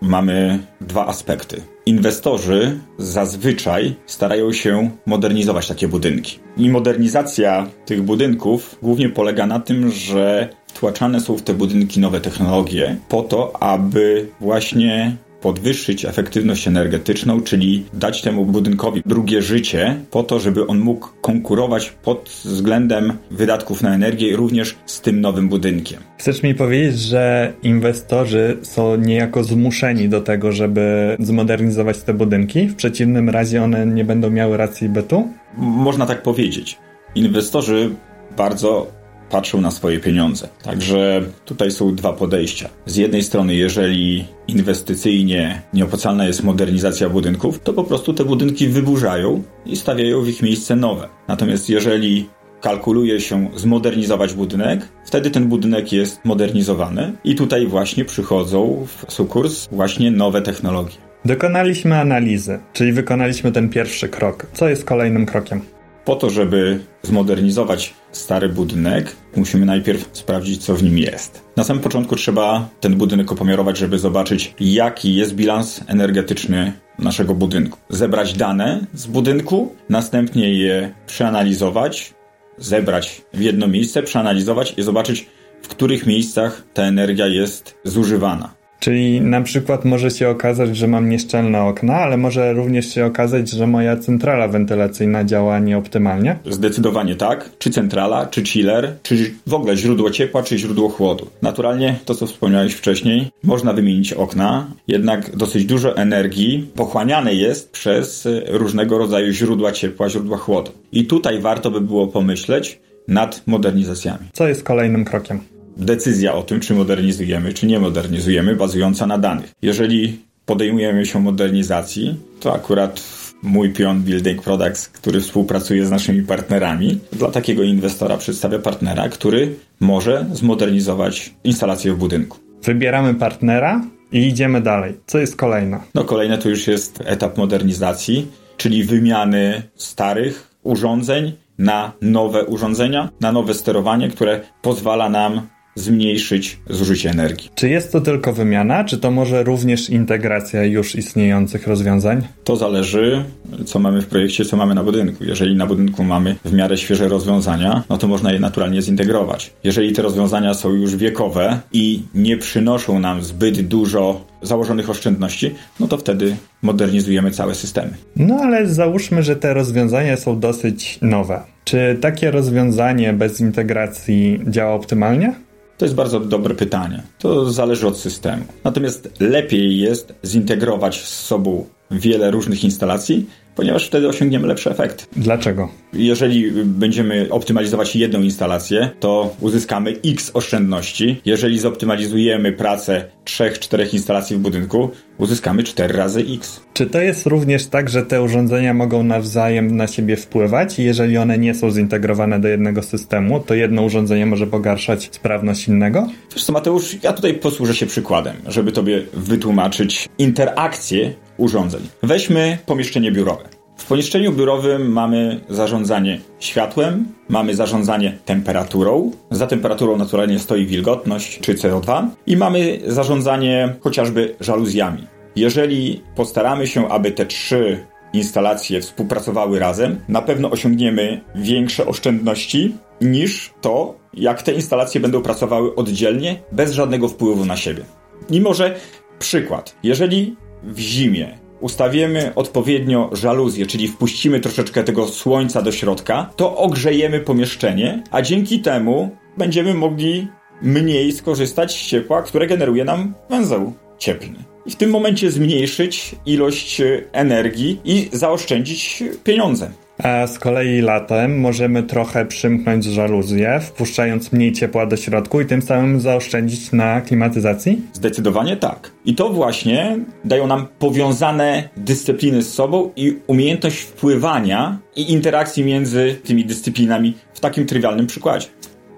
mamy 0.00 0.58
dwa 0.80 1.06
aspekty. 1.06 1.62
Inwestorzy 1.86 2.78
zazwyczaj 2.98 3.94
starają 4.06 4.52
się 4.52 4.90
modernizować 5.06 5.68
takie 5.68 5.88
budynki. 5.88 6.38
I 6.56 6.70
modernizacja 6.70 7.66
tych 7.86 8.02
budynków 8.02 8.78
głównie 8.82 9.08
polega 9.08 9.46
na 9.46 9.60
tym, 9.60 9.90
że 9.90 10.48
wtłaczane 10.66 11.20
są 11.20 11.36
w 11.36 11.42
te 11.42 11.54
budynki 11.54 12.00
nowe 12.00 12.20
technologie 12.20 12.96
po 13.08 13.22
to, 13.22 13.62
aby 13.62 14.28
właśnie 14.40 15.16
podwyższyć 15.46 16.04
efektywność 16.04 16.68
energetyczną, 16.68 17.40
czyli 17.40 17.84
dać 17.94 18.22
temu 18.22 18.44
budynkowi 18.44 19.02
drugie 19.06 19.42
życie, 19.42 19.96
po 20.10 20.22
to, 20.22 20.38
żeby 20.38 20.66
on 20.66 20.78
mógł 20.78 21.08
konkurować 21.20 21.90
pod 22.02 22.30
względem 22.44 23.12
wydatków 23.30 23.82
na 23.82 23.94
energię 23.94 24.36
również 24.36 24.76
z 24.86 25.00
tym 25.00 25.20
nowym 25.20 25.48
budynkiem. 25.48 26.00
Chcesz 26.18 26.42
mi 26.42 26.54
powiedzieć, 26.54 26.98
że 26.98 27.52
inwestorzy 27.62 28.56
są 28.62 28.96
niejako 28.96 29.44
zmuszeni 29.44 30.08
do 30.08 30.20
tego, 30.20 30.52
żeby 30.52 31.16
zmodernizować 31.20 32.02
te 32.02 32.14
budynki? 32.14 32.68
W 32.68 32.76
przeciwnym 32.76 33.30
razie 33.30 33.62
one 33.62 33.86
nie 33.86 34.04
będą 34.04 34.30
miały 34.30 34.56
racji 34.56 34.88
bytu? 34.88 35.28
Można 35.56 36.06
tak 36.06 36.22
powiedzieć. 36.22 36.78
Inwestorzy 37.14 37.90
bardzo 38.36 38.95
patrzą 39.30 39.60
na 39.60 39.70
swoje 39.70 40.00
pieniądze. 40.00 40.48
Także 40.62 41.22
tutaj 41.44 41.70
są 41.70 41.94
dwa 41.94 42.12
podejścia. 42.12 42.68
Z 42.86 42.96
jednej 42.96 43.22
strony, 43.22 43.54
jeżeli 43.54 44.24
inwestycyjnie 44.48 45.62
nieopłacalna 45.74 46.26
jest 46.26 46.44
modernizacja 46.44 47.08
budynków, 47.08 47.60
to 47.62 47.72
po 47.72 47.84
prostu 47.84 48.14
te 48.14 48.24
budynki 48.24 48.68
wyburzają 48.68 49.42
i 49.66 49.76
stawiają 49.76 50.22
w 50.22 50.28
ich 50.28 50.42
miejsce 50.42 50.76
nowe. 50.76 51.08
Natomiast 51.28 51.70
jeżeli 51.70 52.28
kalkuluje 52.60 53.20
się 53.20 53.48
zmodernizować 53.56 54.34
budynek, 54.34 54.88
wtedy 55.04 55.30
ten 55.30 55.48
budynek 55.48 55.92
jest 55.92 56.24
modernizowany 56.24 57.12
i 57.24 57.34
tutaj 57.34 57.66
właśnie 57.66 58.04
przychodzą 58.04 58.86
w 58.86 59.12
sukurs 59.12 59.68
właśnie 59.72 60.10
nowe 60.10 60.42
technologie. 60.42 60.96
Dokonaliśmy 61.24 61.98
analizy, 61.98 62.58
czyli 62.72 62.92
wykonaliśmy 62.92 63.52
ten 63.52 63.68
pierwszy 63.68 64.08
krok. 64.08 64.46
Co 64.52 64.68
jest 64.68 64.84
kolejnym 64.84 65.26
krokiem? 65.26 65.60
Po 66.04 66.16
to, 66.16 66.30
żeby 66.30 66.78
zmodernizować 67.02 67.94
stary 68.16 68.48
budynek, 68.48 69.16
musimy 69.36 69.66
najpierw 69.66 70.10
sprawdzić, 70.12 70.64
co 70.64 70.74
w 70.74 70.82
nim 70.82 70.98
jest. 70.98 71.42
Na 71.56 71.64
samym 71.64 71.82
początku 71.82 72.16
trzeba 72.16 72.68
ten 72.80 72.94
budynek 72.96 73.32
opomiarować, 73.32 73.78
żeby 73.78 73.98
zobaczyć, 73.98 74.54
jaki 74.60 75.14
jest 75.14 75.34
bilans 75.34 75.80
energetyczny 75.86 76.72
naszego 76.98 77.34
budynku. 77.34 77.78
Zebrać 77.88 78.34
dane 78.34 78.86
z 78.94 79.06
budynku, 79.06 79.74
następnie 79.88 80.54
je 80.54 80.94
przeanalizować, 81.06 82.14
zebrać 82.58 83.22
w 83.34 83.40
jedno 83.40 83.68
miejsce, 83.68 84.02
przeanalizować 84.02 84.74
i 84.76 84.82
zobaczyć, 84.82 85.26
w 85.62 85.68
których 85.68 86.06
miejscach 86.06 86.62
ta 86.74 86.82
energia 86.82 87.26
jest 87.26 87.74
zużywana. 87.84 88.55
Czyli 88.80 89.20
na 89.20 89.40
przykład 89.40 89.84
może 89.84 90.10
się 90.10 90.28
okazać, 90.28 90.76
że 90.76 90.88
mam 90.88 91.10
nieszczelne 91.10 91.62
okna, 91.62 91.94
ale 91.94 92.16
może 92.16 92.52
również 92.52 92.94
się 92.94 93.06
okazać, 93.06 93.50
że 93.50 93.66
moja 93.66 93.96
centrala 93.96 94.48
wentylacyjna 94.48 95.24
działa 95.24 95.58
nieoptymalnie? 95.58 96.38
Zdecydowanie 96.50 97.14
tak. 97.14 97.50
Czy 97.58 97.70
centrala, 97.70 98.26
czy 98.26 98.42
chiller, 98.42 98.96
czy 99.02 99.34
w 99.46 99.54
ogóle 99.54 99.76
źródło 99.76 100.10
ciepła, 100.10 100.42
czy 100.42 100.58
źródło 100.58 100.88
chłodu. 100.88 101.26
Naturalnie 101.42 101.98
to, 102.04 102.14
co 102.14 102.26
wspomniałeś 102.26 102.74
wcześniej, 102.74 103.26
można 103.42 103.72
wymienić 103.72 104.12
okna, 104.12 104.66
jednak 104.88 105.36
dosyć 105.36 105.64
dużo 105.64 105.96
energii 105.96 106.70
pochłaniane 106.74 107.34
jest 107.34 107.70
przez 107.70 108.28
różnego 108.46 108.98
rodzaju 108.98 109.32
źródła 109.32 109.72
ciepła, 109.72 110.08
źródła 110.08 110.36
chłodu. 110.36 110.70
I 110.92 111.04
tutaj 111.04 111.40
warto 111.40 111.70
by 111.70 111.80
było 111.80 112.06
pomyśleć 112.06 112.80
nad 113.08 113.42
modernizacjami. 113.46 114.26
Co 114.32 114.48
jest 114.48 114.62
kolejnym 114.62 115.04
krokiem? 115.04 115.55
Decyzja 115.76 116.34
o 116.34 116.42
tym, 116.42 116.60
czy 116.60 116.74
modernizujemy, 116.74 117.52
czy 117.52 117.66
nie 117.66 117.80
modernizujemy, 117.80 118.56
bazująca 118.56 119.06
na 119.06 119.18
danych. 119.18 119.52
Jeżeli 119.62 120.20
podejmujemy 120.46 121.06
się 121.06 121.20
modernizacji, 121.20 122.14
to 122.40 122.54
akurat 122.54 123.00
mój 123.42 123.72
pion 123.72 124.02
Building 124.02 124.42
Products, 124.42 124.88
który 124.88 125.20
współpracuje 125.20 125.86
z 125.86 125.90
naszymi 125.90 126.22
partnerami, 126.22 126.98
dla 127.12 127.30
takiego 127.30 127.62
inwestora 127.62 128.16
przedstawia 128.16 128.58
partnera, 128.58 129.08
który 129.08 129.54
może 129.80 130.26
zmodernizować 130.32 131.34
instalację 131.44 131.92
w 131.92 131.96
budynku. 131.96 132.38
Wybieramy 132.62 133.14
partnera 133.14 133.84
i 134.12 134.26
idziemy 134.26 134.60
dalej. 134.60 134.94
Co 135.06 135.18
jest 135.18 135.36
kolejne? 135.36 135.80
No 135.94 136.04
kolejne 136.04 136.38
to 136.38 136.48
już 136.48 136.66
jest 136.66 137.02
etap 137.04 137.38
modernizacji, 137.38 138.26
czyli 138.56 138.84
wymiany 138.84 139.62
starych 139.74 140.50
urządzeń 140.62 141.32
na 141.58 141.92
nowe 142.02 142.44
urządzenia, 142.44 143.08
na 143.20 143.32
nowe 143.32 143.54
sterowanie, 143.54 144.08
które 144.08 144.40
pozwala 144.62 145.08
nam 145.08 145.40
zmniejszyć 145.76 146.58
zużycie 146.70 147.10
energii. 147.10 147.50
Czy 147.54 147.68
jest 147.68 147.92
to 147.92 148.00
tylko 148.00 148.32
wymiana, 148.32 148.84
czy 148.84 148.98
to 148.98 149.10
może 149.10 149.42
również 149.42 149.90
integracja 149.90 150.64
już 150.64 150.94
istniejących 150.94 151.66
rozwiązań? 151.66 152.22
To 152.44 152.56
zależy, 152.56 153.24
co 153.64 153.78
mamy 153.78 154.02
w 154.02 154.06
projekcie, 154.06 154.44
co 154.44 154.56
mamy 154.56 154.74
na 154.74 154.84
budynku. 154.84 155.24
Jeżeli 155.24 155.56
na 155.56 155.66
budynku 155.66 156.04
mamy 156.04 156.36
w 156.44 156.52
miarę 156.52 156.78
świeże 156.78 157.08
rozwiązania, 157.08 157.82
no 157.88 157.98
to 157.98 158.08
można 158.08 158.32
je 158.32 158.40
naturalnie 158.40 158.82
zintegrować. 158.82 159.52
Jeżeli 159.64 159.92
te 159.92 160.02
rozwiązania 160.02 160.54
są 160.54 160.70
już 160.70 160.96
wiekowe 160.96 161.60
i 161.72 162.02
nie 162.14 162.36
przynoszą 162.36 162.98
nam 162.98 163.22
zbyt 163.22 163.60
dużo 163.60 164.24
założonych 164.42 164.90
oszczędności, 164.90 165.54
no 165.80 165.88
to 165.88 165.96
wtedy 165.98 166.36
modernizujemy 166.62 167.30
całe 167.30 167.54
systemy. 167.54 167.90
No 168.16 168.34
ale 168.42 168.66
załóżmy, 168.66 169.22
że 169.22 169.36
te 169.36 169.54
rozwiązania 169.54 170.16
są 170.16 170.40
dosyć 170.40 170.98
nowe. 171.02 171.40
Czy 171.64 171.98
takie 172.00 172.30
rozwiązanie 172.30 173.12
bez 173.12 173.40
integracji 173.40 174.40
działa 174.48 174.74
optymalnie? 174.74 175.34
To 175.78 175.84
jest 175.84 175.94
bardzo 175.94 176.20
dobre 176.20 176.54
pytanie. 176.54 177.02
To 177.18 177.52
zależy 177.52 177.86
od 177.86 177.98
systemu. 177.98 178.44
Natomiast 178.64 179.08
lepiej 179.20 179.78
jest 179.78 180.14
zintegrować 180.24 181.04
z 181.04 181.24
sobą 181.24 181.66
wiele 181.90 182.30
różnych 182.30 182.64
instalacji, 182.64 183.26
ponieważ 183.56 183.86
wtedy 183.86 184.08
osiągniemy 184.08 184.46
lepszy 184.46 184.70
efekt. 184.70 185.08
Dlaczego? 185.16 185.68
Jeżeli 185.92 186.50
będziemy 186.64 187.26
optymalizować 187.30 187.96
jedną 187.96 188.22
instalację, 188.22 188.90
to 189.00 189.36
uzyskamy 189.40 189.94
x 190.04 190.30
oszczędności. 190.34 191.20
Jeżeli 191.24 191.58
zoptymalizujemy 191.58 192.52
pracę 192.52 193.04
3-4 193.24 193.94
instalacji 193.94 194.36
w 194.36 194.38
budynku, 194.38 194.90
uzyskamy 195.18 195.62
4 195.62 195.94
razy 195.94 196.24
x. 196.34 196.60
Czy 196.72 196.86
to 196.86 197.00
jest 197.00 197.26
również 197.26 197.66
tak, 197.66 197.88
że 197.88 198.02
te 198.02 198.22
urządzenia 198.22 198.74
mogą 198.74 199.02
nawzajem 199.02 199.76
na 199.76 199.86
siebie 199.86 200.16
wpływać? 200.16 200.78
Jeżeli 200.78 201.18
one 201.18 201.38
nie 201.38 201.54
są 201.54 201.70
zintegrowane 201.70 202.40
do 202.40 202.48
jednego 202.48 202.82
systemu, 202.82 203.40
to 203.40 203.54
jedno 203.54 203.82
urządzenie 203.82 204.26
może 204.26 204.46
pogarszać 204.46 205.08
sprawność 205.12 205.68
innego? 205.68 206.08
Wiesz 206.34 206.44
co, 206.44 206.52
Mateusz, 206.52 206.96
ja 207.02 207.12
tutaj 207.12 207.34
posłużę 207.34 207.74
się 207.74 207.86
przykładem, 207.86 208.36
żeby 208.46 208.72
tobie 208.72 209.02
wytłumaczyć 209.14 210.08
interakcję 210.18 211.14
urządzeń. 211.36 211.80
Weźmy 212.02 212.58
pomieszczenie 212.66 213.12
biurowe. 213.12 213.48
W 213.76 213.86
pomieszczeniu 213.86 214.32
biurowym 214.32 214.92
mamy 214.92 215.40
zarządzanie 215.48 216.20
światłem, 216.38 217.06
mamy 217.28 217.54
zarządzanie 217.54 218.18
temperaturą. 218.24 219.10
Za 219.30 219.46
temperaturą 219.46 219.96
naturalnie 219.96 220.38
stoi 220.38 220.66
wilgotność 220.66 221.40
czy 221.40 221.54
CO2 221.54 222.06
i 222.26 222.36
mamy 222.36 222.78
zarządzanie 222.86 223.74
chociażby 223.80 224.34
żaluzjami. 224.40 225.06
Jeżeli 225.36 226.02
postaramy 226.14 226.66
się, 226.66 226.88
aby 226.88 227.10
te 227.10 227.26
trzy 227.26 227.86
instalacje 228.12 228.80
współpracowały 228.80 229.58
razem, 229.58 230.00
na 230.08 230.22
pewno 230.22 230.50
osiągniemy 230.50 231.20
większe 231.34 231.86
oszczędności 231.86 232.74
niż 233.00 233.54
to, 233.60 233.94
jak 234.14 234.42
te 234.42 234.52
instalacje 234.52 235.00
będą 235.00 235.22
pracowały 235.22 235.74
oddzielnie, 235.74 236.36
bez 236.52 236.72
żadnego 236.72 237.08
wpływu 237.08 237.44
na 237.44 237.56
siebie. 237.56 237.82
Mimo, 238.30 238.54
że 238.54 238.74
przykład, 239.18 239.76
jeżeli 239.82 240.36
w 240.62 240.78
zimie 240.78 241.38
ustawimy 241.60 242.32
odpowiednio 242.34 243.10
żaluzję, 243.12 243.66
czyli 243.66 243.88
wpuścimy 243.88 244.40
troszeczkę 244.40 244.84
tego 244.84 245.08
słońca 245.08 245.62
do 245.62 245.72
środka, 245.72 246.30
to 246.36 246.56
ogrzejemy 246.56 247.20
pomieszczenie, 247.20 248.02
a 248.10 248.22
dzięki 248.22 248.60
temu 248.60 249.16
będziemy 249.36 249.74
mogli 249.74 250.28
mniej 250.62 251.12
skorzystać 251.12 251.72
z 251.72 251.86
ciepła, 251.86 252.22
które 252.22 252.46
generuje 252.46 252.84
nam 252.84 253.14
węzeł 253.30 253.72
cieplny. 253.98 254.38
I 254.66 254.70
w 254.70 254.76
tym 254.76 254.90
momencie 254.90 255.30
zmniejszyć 255.30 256.14
ilość 256.26 256.82
energii 257.12 257.80
i 257.84 258.08
zaoszczędzić 258.12 259.04
pieniądze. 259.24 259.70
A 260.02 260.26
z 260.26 260.38
kolei 260.38 260.80
latem 260.80 261.40
możemy 261.40 261.82
trochę 261.82 262.26
przymknąć 262.26 262.84
żaluzję, 262.84 263.60
wpuszczając 263.62 264.32
mniej 264.32 264.52
ciepła 264.52 264.86
do 264.86 264.96
środku 264.96 265.40
i 265.40 265.46
tym 265.46 265.62
samym 265.62 266.00
zaoszczędzić 266.00 266.72
na 266.72 267.00
klimatyzacji? 267.00 267.82
Zdecydowanie 267.92 268.56
tak. 268.56 268.90
I 269.04 269.14
to 269.14 269.30
właśnie 269.30 269.98
dają 270.24 270.46
nam 270.46 270.66
powiązane 270.78 271.68
dyscypliny 271.76 272.42
z 272.42 272.54
sobą 272.54 272.90
i 272.96 273.18
umiejętność 273.26 273.78
wpływania 273.78 274.78
i 274.96 275.12
interakcji 275.12 275.64
między 275.64 276.16
tymi 276.24 276.44
dyscyplinami 276.44 277.14
w 277.34 277.40
takim 277.40 277.66
trywialnym 277.66 278.06
przykładzie. 278.06 278.46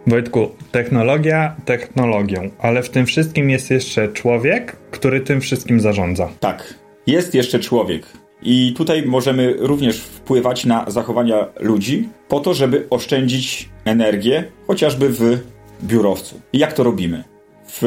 Wojtku, 0.07 0.49
technologia 0.73 1.57
technologią, 1.65 2.51
ale 2.59 2.83
w 2.83 2.91
tym 2.91 3.07
wszystkim 3.07 3.51
jest 3.51 3.71
jeszcze 3.71 4.09
człowiek, 4.09 4.77
który 4.91 5.21
tym 5.21 5.41
wszystkim 5.41 5.81
zarządza. 5.81 6.29
Tak, 6.41 6.75
jest 7.07 7.35
jeszcze 7.35 7.59
człowiek. 7.59 8.07
I 8.43 8.75
tutaj 8.77 9.03
możemy 9.03 9.55
również 9.59 10.01
wpływać 10.01 10.65
na 10.65 10.85
zachowania 10.89 11.47
ludzi 11.61 12.09
po 12.29 12.41
to, 12.41 12.55
żeby 12.55 12.87
oszczędzić 12.91 13.69
energię, 13.85 14.45
chociażby 14.67 15.09
w 15.09 15.39
biurowcu. 15.83 16.41
I 16.53 16.59
jak 16.59 16.73
to 16.73 16.83
robimy? 16.83 17.25
W 17.67 17.83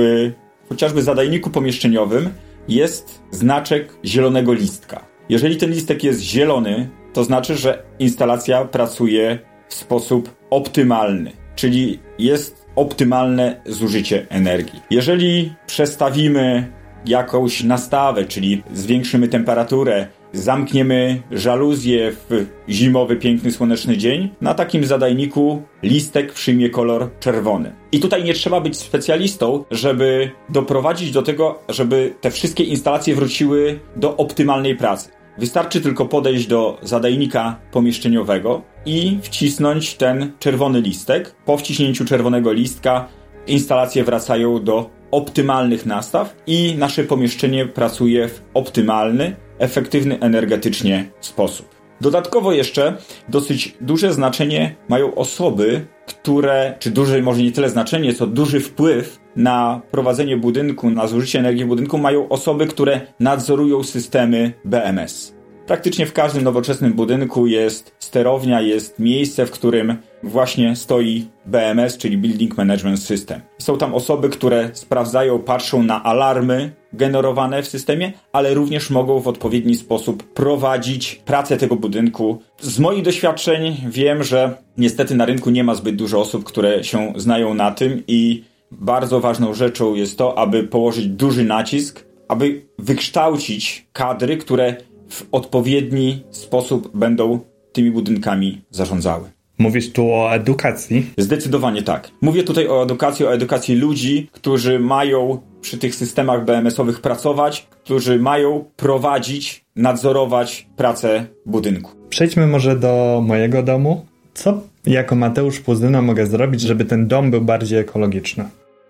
chociażby 0.70 1.02
zadajniku 1.02 1.50
pomieszczeniowym 1.50 2.30
jest 2.68 3.22
znaczek 3.32 3.94
zielonego 4.06 4.54
listka. 4.54 5.06
Jeżeli 5.30 5.58
ten 5.58 5.72
listek 5.72 6.04
jest 6.04 6.22
zielony, 6.22 6.90
to 7.14 7.24
znaczy, 7.24 7.56
że 7.56 7.84
instalacja 8.00 8.66
pracuje 8.66 9.40
w 9.68 9.74
sposób 9.74 10.36
optymalny, 10.50 11.32
czyli 11.56 12.00
jest 12.20 12.66
optymalne 12.76 13.62
zużycie 13.66 14.26
energii. 14.30 14.80
Jeżeli 14.90 15.54
przestawimy 15.68 16.72
jakąś 17.06 17.64
nastawę, 17.64 18.26
czyli 18.26 18.64
zwiększymy 18.74 19.28
temperaturę, 19.28 20.08
zamkniemy 20.34 21.22
żaluzję 21.32 22.12
w 22.30 22.46
zimowy, 22.70 23.16
piękny, 23.16 23.52
słoneczny 23.52 23.98
dzień, 23.98 24.30
na 24.42 24.54
takim 24.54 24.86
zadajniku 24.86 25.62
listek 25.84 26.34
przyjmie 26.34 26.70
kolor 26.70 27.10
czerwony. 27.20 27.76
I 27.92 28.00
tutaj 28.00 28.24
nie 28.24 28.34
trzeba 28.34 28.62
być 28.62 28.78
specjalistą, 28.78 29.64
żeby 29.72 30.32
doprowadzić 30.50 31.12
do 31.12 31.22
tego, 31.22 31.60
żeby 31.70 32.14
te 32.22 32.32
wszystkie 32.32 32.64
instalacje 32.64 33.16
wróciły 33.16 33.80
do 33.96 34.18
optymalnej 34.18 34.76
pracy. 34.76 35.10
Wystarczy 35.38 35.82
tylko 35.82 36.06
podejść 36.06 36.48
do 36.48 36.78
zadajnika 36.82 37.60
pomieszczeniowego 37.72 38.62
i 38.86 39.18
wcisnąć 39.22 39.96
ten 39.96 40.32
czerwony 40.40 40.82
listek. 40.82 41.36
Po 41.46 41.58
wciśnięciu 41.58 42.06
czerwonego 42.06 42.52
listka 42.52 43.08
instalacje 43.48 44.04
wracają 44.04 44.64
do 44.64 44.90
optymalnych 45.12 45.86
nastaw 45.86 46.36
i 46.48 46.76
nasze 46.78 47.04
pomieszczenie 47.04 47.66
pracuje 47.66 48.28
w 48.28 48.42
optymalny, 48.54 49.36
efektywny 49.62 50.20
energetycznie 50.20 51.06
sposób. 51.22 51.82
Dodatkowo 52.02 52.52
jeszcze 52.52 52.98
dosyć 53.30 53.76
duże 53.82 54.14
znaczenie 54.14 54.76
mają 54.90 55.16
osoby, 55.16 55.86
które, 56.08 56.76
czy 56.80 56.92
duże, 56.92 57.22
może 57.22 57.42
nie 57.44 57.52
tyle 57.52 57.70
znaczenie, 57.70 58.14
co 58.14 58.28
duży 58.28 58.60
wpływ 58.60 59.20
na 59.36 59.82
prowadzenie 59.92 60.38
budynku, 60.38 60.90
na 60.90 61.08
zużycie 61.08 61.40
energii 61.40 61.66
budynku 61.66 61.98
mają 61.98 62.30
osoby, 62.30 62.68
które 62.68 63.02
nadzorują 63.20 63.84
systemy 63.84 64.54
BMS. 64.66 65.41
Praktycznie 65.72 66.06
w 66.06 66.14
każdym 66.14 66.44
nowoczesnym 66.44 66.94
budynku 66.94 67.48
jest 67.48 67.96
sterownia, 68.00 68.62
jest 68.62 69.00
miejsce, 69.00 69.46
w 69.46 69.52
którym 69.52 69.98
właśnie 70.24 70.76
stoi 70.76 71.26
BMS, 71.46 71.98
czyli 71.98 72.18
Building 72.18 72.58
Management 72.58 73.00
System. 73.00 73.42
Są 73.58 73.78
tam 73.78 73.94
osoby, 73.94 74.30
które 74.30 74.70
sprawdzają, 74.74 75.40
patrzą 75.40 75.84
na 75.84 76.04
alarmy 76.04 76.72
generowane 76.94 77.64
w 77.64 77.68
systemie, 77.68 78.14
ale 78.34 78.54
również 78.54 78.90
mogą 78.90 79.20
w 79.20 79.28
odpowiedni 79.28 79.76
sposób 79.76 80.24
prowadzić 80.24 81.16
pracę 81.26 81.58
tego 81.58 81.76
budynku. 81.76 82.42
Z 82.60 82.80
moich 82.80 83.04
doświadczeń 83.04 83.78
wiem, 83.90 84.24
że 84.24 84.58
niestety 84.78 85.16
na 85.16 85.26
rynku 85.26 85.50
nie 85.50 85.64
ma 85.64 85.76
zbyt 85.76 85.96
dużo 85.96 86.20
osób, 86.20 86.44
które 86.44 86.84
się 86.84 87.14
znają 87.16 87.54
na 87.54 87.72
tym 87.72 88.04
i 88.08 88.44
bardzo 88.72 89.20
ważną 89.20 89.54
rzeczą 89.54 89.96
jest 89.96 90.18
to, 90.18 90.38
aby 90.38 90.64
położyć 90.64 91.08
duży 91.08 91.44
nacisk, 91.44 92.06
aby 92.28 92.66
wykształcić 92.80 93.88
kadry, 93.94 94.38
które 94.38 94.76
w 95.12 95.28
odpowiedni 95.32 96.24
sposób 96.32 96.92
będą 96.98 97.40
tymi 97.74 97.92
budynkami 97.92 98.62
zarządzały. 98.72 99.30
Mówisz 99.58 99.92
tu 99.92 100.14
o 100.14 100.34
edukacji? 100.34 101.06
Zdecydowanie 101.18 101.82
tak. 101.82 102.12
Mówię 102.22 102.44
tutaj 102.44 102.68
o 102.68 102.84
edukacji, 102.84 103.26
o 103.26 103.34
edukacji 103.34 103.76
ludzi, 103.76 104.30
którzy 104.32 104.80
mają 104.80 105.42
przy 105.62 105.78
tych 105.78 105.96
systemach 105.96 106.46
BMS-owych 106.46 107.02
pracować, 107.02 107.68
którzy 107.84 108.20
mają 108.20 108.66
prowadzić, 108.76 109.66
nadzorować 109.76 110.68
pracę 110.78 111.26
budynku. 111.46 111.92
Przejdźmy 112.10 112.48
może 112.48 112.76
do 112.76 113.24
mojego 113.26 113.64
domu. 113.64 114.06
Co 114.34 114.62
jako 114.86 115.16
Mateusz 115.16 115.60
Puzyna 115.60 116.02
mogę 116.02 116.26
zrobić, 116.26 116.62
żeby 116.62 116.86
ten 116.86 117.08
dom 117.08 117.32
był 117.32 117.42
bardziej 117.42 117.80
ekologiczny? 117.80 118.46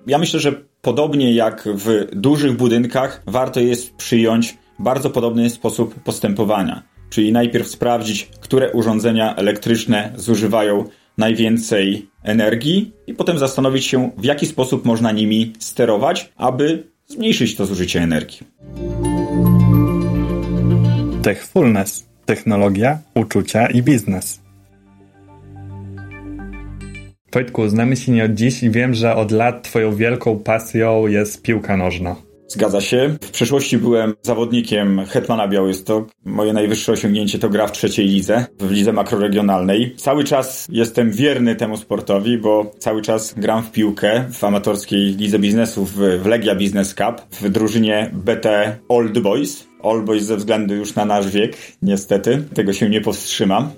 Ja 0.07 0.17
myślę, 0.17 0.39
że 0.39 0.53
podobnie 0.81 1.33
jak 1.33 1.69
w 1.75 2.15
dużych 2.15 2.57
budynkach, 2.57 3.21
warto 3.27 3.59
jest 3.59 3.95
przyjąć 3.95 4.57
bardzo 4.81 5.09
podobny 5.09 5.49
sposób 5.49 5.95
postępowania. 6.03 6.83
Czyli 7.09 7.31
najpierw 7.31 7.67
sprawdzić, 7.67 8.29
które 8.39 8.71
urządzenia 8.71 9.35
elektryczne 9.35 10.13
zużywają 10.15 10.85
najwięcej 11.17 12.09
energii 12.23 12.93
i 13.07 13.13
potem 13.13 13.37
zastanowić 13.37 13.85
się, 13.85 14.11
w 14.17 14.23
jaki 14.23 14.45
sposób 14.45 14.85
można 14.85 15.11
nimi 15.11 15.53
sterować, 15.59 16.31
aby 16.37 16.83
zmniejszyć 17.07 17.55
to 17.55 17.65
zużycie 17.65 18.01
energii. 18.01 18.47
Techfulness. 21.21 22.11
Technologia, 22.25 22.99
uczucia 23.15 23.67
i 23.67 23.81
biznes. 23.81 24.41
Wojtku, 27.33 27.69
znamy 27.69 27.95
się 27.95 28.11
nie 28.11 28.25
od 28.25 28.33
dziś 28.33 28.63
i 28.63 28.71
wiem, 28.71 28.93
że 28.93 29.15
od 29.15 29.31
lat 29.31 29.63
twoją 29.63 29.95
wielką 29.95 30.39
pasją 30.39 31.07
jest 31.07 31.41
piłka 31.41 31.77
nożna. 31.77 32.15
Zgadza 32.51 32.81
się. 32.81 33.17
W 33.21 33.31
przeszłości 33.31 33.77
byłem 33.77 34.13
zawodnikiem 34.21 35.05
Hetmana 35.05 35.47
Białystok. 35.47 36.09
Moje 36.25 36.53
najwyższe 36.53 36.91
osiągnięcie 36.91 37.39
to 37.39 37.49
gra 37.49 37.67
w 37.67 37.71
trzeciej 37.71 38.07
lidze, 38.07 38.45
w 38.59 38.71
lidze 38.71 38.93
makroregionalnej. 38.93 39.95
Cały 39.97 40.23
czas 40.23 40.67
jestem 40.71 41.11
wierny 41.11 41.55
temu 41.55 41.77
sportowi, 41.77 42.37
bo 42.37 42.71
cały 42.79 43.01
czas 43.01 43.33
gram 43.37 43.63
w 43.63 43.71
piłkę 43.71 44.25
w 44.31 44.43
amatorskiej 44.43 45.15
lidze 45.15 45.39
biznesu 45.39 45.85
w, 45.85 46.25
Legia 46.25 46.55
Business 46.55 46.95
Cup 46.95 47.21
w 47.31 47.49
drużynie 47.49 48.11
BT 48.13 48.77
Old 48.89 49.19
Boys. 49.19 49.67
Old 49.81 50.05
Boys 50.05 50.23
ze 50.23 50.37
względu 50.37 50.75
już 50.75 50.95
na 50.95 51.05
nasz 51.05 51.29
wiek, 51.29 51.57
niestety. 51.81 52.43
Tego 52.53 52.73
się 52.73 52.89
nie 52.89 53.01
powstrzymam 53.01 53.69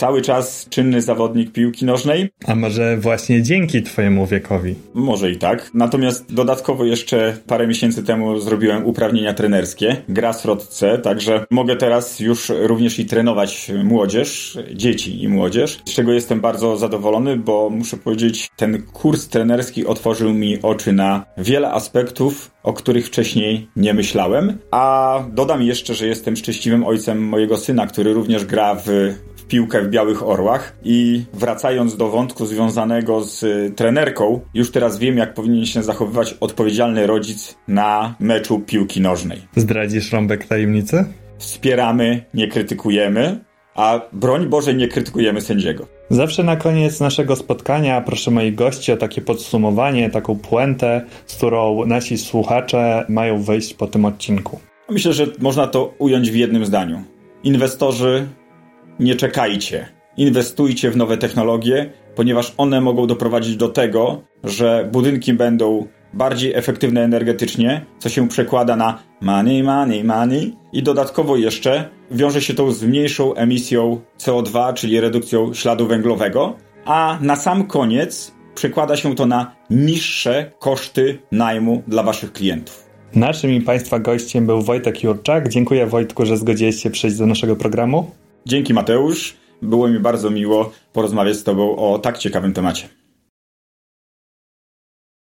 cały 0.00 0.22
czas 0.22 0.66
czynny 0.70 1.02
zawodnik 1.02 1.52
piłki 1.52 1.84
nożnej. 1.84 2.28
A 2.46 2.54
może 2.54 2.96
właśnie 2.96 3.42
dzięki 3.42 3.82
Twojemu 3.82 4.26
wiekowi? 4.26 4.74
Może 4.94 5.30
i 5.30 5.36
tak. 5.36 5.70
Natomiast 5.74 6.34
dodatkowo 6.34 6.84
jeszcze 6.84 7.36
parę 7.46 7.66
miesięcy 7.66 8.04
temu 8.04 8.38
zrobiłem 8.38 8.86
uprawnienia 8.86 9.34
trenerskie, 9.34 9.96
gra 10.08 10.34
C, 10.68 10.98
także 10.98 11.46
mogę 11.50 11.76
teraz 11.76 12.20
już 12.20 12.52
również 12.60 12.98
i 12.98 13.06
trenować 13.06 13.72
młodzież, 13.84 14.58
dzieci 14.74 15.22
i 15.22 15.28
młodzież, 15.28 15.80
z 15.84 15.94
czego 15.94 16.12
jestem 16.12 16.40
bardzo 16.40 16.76
zadowolony, 16.76 17.36
bo 17.36 17.70
muszę 17.70 17.96
powiedzieć, 17.96 18.50
ten 18.56 18.82
kurs 18.82 19.28
trenerski 19.28 19.86
otworzył 19.86 20.34
mi 20.34 20.62
oczy 20.62 20.92
na 20.92 21.24
wiele 21.38 21.70
aspektów, 21.70 22.50
o 22.62 22.72
których 22.72 23.06
wcześniej 23.06 23.68
nie 23.76 23.94
myślałem. 23.94 24.58
A 24.70 25.24
dodam 25.32 25.62
jeszcze, 25.62 25.94
że 25.94 26.06
jestem 26.06 26.36
szczęśliwym 26.36 26.84
ojcem 26.84 27.28
mojego 27.28 27.56
syna, 27.56 27.86
który 27.86 28.12
również 28.12 28.44
gra 28.44 28.74
w 28.74 29.14
piłkę 29.50 29.82
w 29.82 29.88
Białych 29.88 30.28
Orłach 30.28 30.76
i 30.84 31.24
wracając 31.32 31.96
do 31.96 32.08
wątku 32.08 32.46
związanego 32.46 33.24
z 33.24 33.42
y, 33.42 33.72
trenerką, 33.76 34.40
już 34.54 34.70
teraz 34.70 34.98
wiem, 34.98 35.16
jak 35.16 35.34
powinien 35.34 35.66
się 35.66 35.82
zachowywać 35.82 36.36
odpowiedzialny 36.40 37.06
rodzic 37.06 37.58
na 37.68 38.14
meczu 38.20 38.60
piłki 38.60 39.00
nożnej. 39.00 39.38
Zdradzisz 39.56 40.12
rąbek 40.12 40.46
tajemnicy? 40.46 41.04
Wspieramy, 41.38 42.24
nie 42.34 42.48
krytykujemy, 42.48 43.44
a 43.74 44.00
broń 44.12 44.46
Boże 44.46 44.74
nie 44.74 44.88
krytykujemy 44.88 45.40
sędziego. 45.40 45.86
Zawsze 46.10 46.42
na 46.42 46.56
koniec 46.56 47.00
naszego 47.00 47.36
spotkania 47.36 48.00
proszę 48.00 48.30
moich 48.30 48.54
gości 48.54 48.92
o 48.92 48.96
takie 48.96 49.20
podsumowanie, 49.20 50.10
taką 50.10 50.38
puentę, 50.38 51.04
z 51.26 51.36
którą 51.36 51.86
nasi 51.86 52.18
słuchacze 52.18 53.04
mają 53.08 53.42
wyjść 53.42 53.74
po 53.74 53.86
tym 53.86 54.04
odcinku. 54.04 54.60
Myślę, 54.90 55.12
że 55.12 55.26
można 55.38 55.66
to 55.66 55.94
ująć 55.98 56.30
w 56.30 56.36
jednym 56.36 56.66
zdaniu. 56.66 57.02
Inwestorzy 57.44 58.26
nie 59.00 59.14
czekajcie. 59.14 59.88
Inwestujcie 60.16 60.90
w 60.90 60.96
nowe 60.96 61.16
technologie, 61.16 61.90
ponieważ 62.14 62.54
one 62.56 62.80
mogą 62.80 63.06
doprowadzić 63.06 63.56
do 63.56 63.68
tego, 63.68 64.22
że 64.44 64.88
budynki 64.92 65.34
będą 65.34 65.86
bardziej 66.14 66.54
efektywne 66.54 67.04
energetycznie, 67.04 67.86
co 67.98 68.08
się 68.08 68.28
przekłada 68.28 68.76
na 68.76 68.98
money, 69.20 69.62
money, 69.62 70.04
money 70.04 70.56
i 70.72 70.82
dodatkowo 70.82 71.36
jeszcze 71.36 71.88
wiąże 72.10 72.42
się 72.42 72.54
to 72.54 72.72
z 72.72 72.84
mniejszą 72.84 73.34
emisją 73.34 74.00
CO2, 74.18 74.74
czyli 74.74 75.00
redukcją 75.00 75.54
śladu 75.54 75.86
węglowego, 75.86 76.56
a 76.84 77.18
na 77.20 77.36
sam 77.36 77.66
koniec 77.66 78.34
przekłada 78.54 78.96
się 78.96 79.14
to 79.14 79.26
na 79.26 79.56
niższe 79.70 80.50
koszty 80.58 81.18
najmu 81.32 81.82
dla 81.88 82.02
Waszych 82.02 82.32
klientów. 82.32 82.90
Naszym 83.14 83.50
i 83.50 83.60
Państwa 83.60 83.98
gościem 83.98 84.46
był 84.46 84.62
Wojtek 84.62 85.02
Jurczak. 85.02 85.48
Dziękuję 85.48 85.86
Wojtku, 85.86 86.26
że 86.26 86.36
zgodziłeś 86.36 86.82
się 86.82 86.90
przyjść 86.90 87.16
do 87.16 87.26
naszego 87.26 87.56
programu. 87.56 88.10
Dzięki 88.46 88.74
Mateusz. 88.74 89.36
Było 89.62 89.88
mi 89.88 89.98
bardzo 89.98 90.30
miło 90.30 90.72
porozmawiać 90.92 91.36
z 91.36 91.44
Tobą 91.44 91.76
o 91.76 91.98
tak 91.98 92.18
ciekawym 92.18 92.52
temacie. 92.52 92.99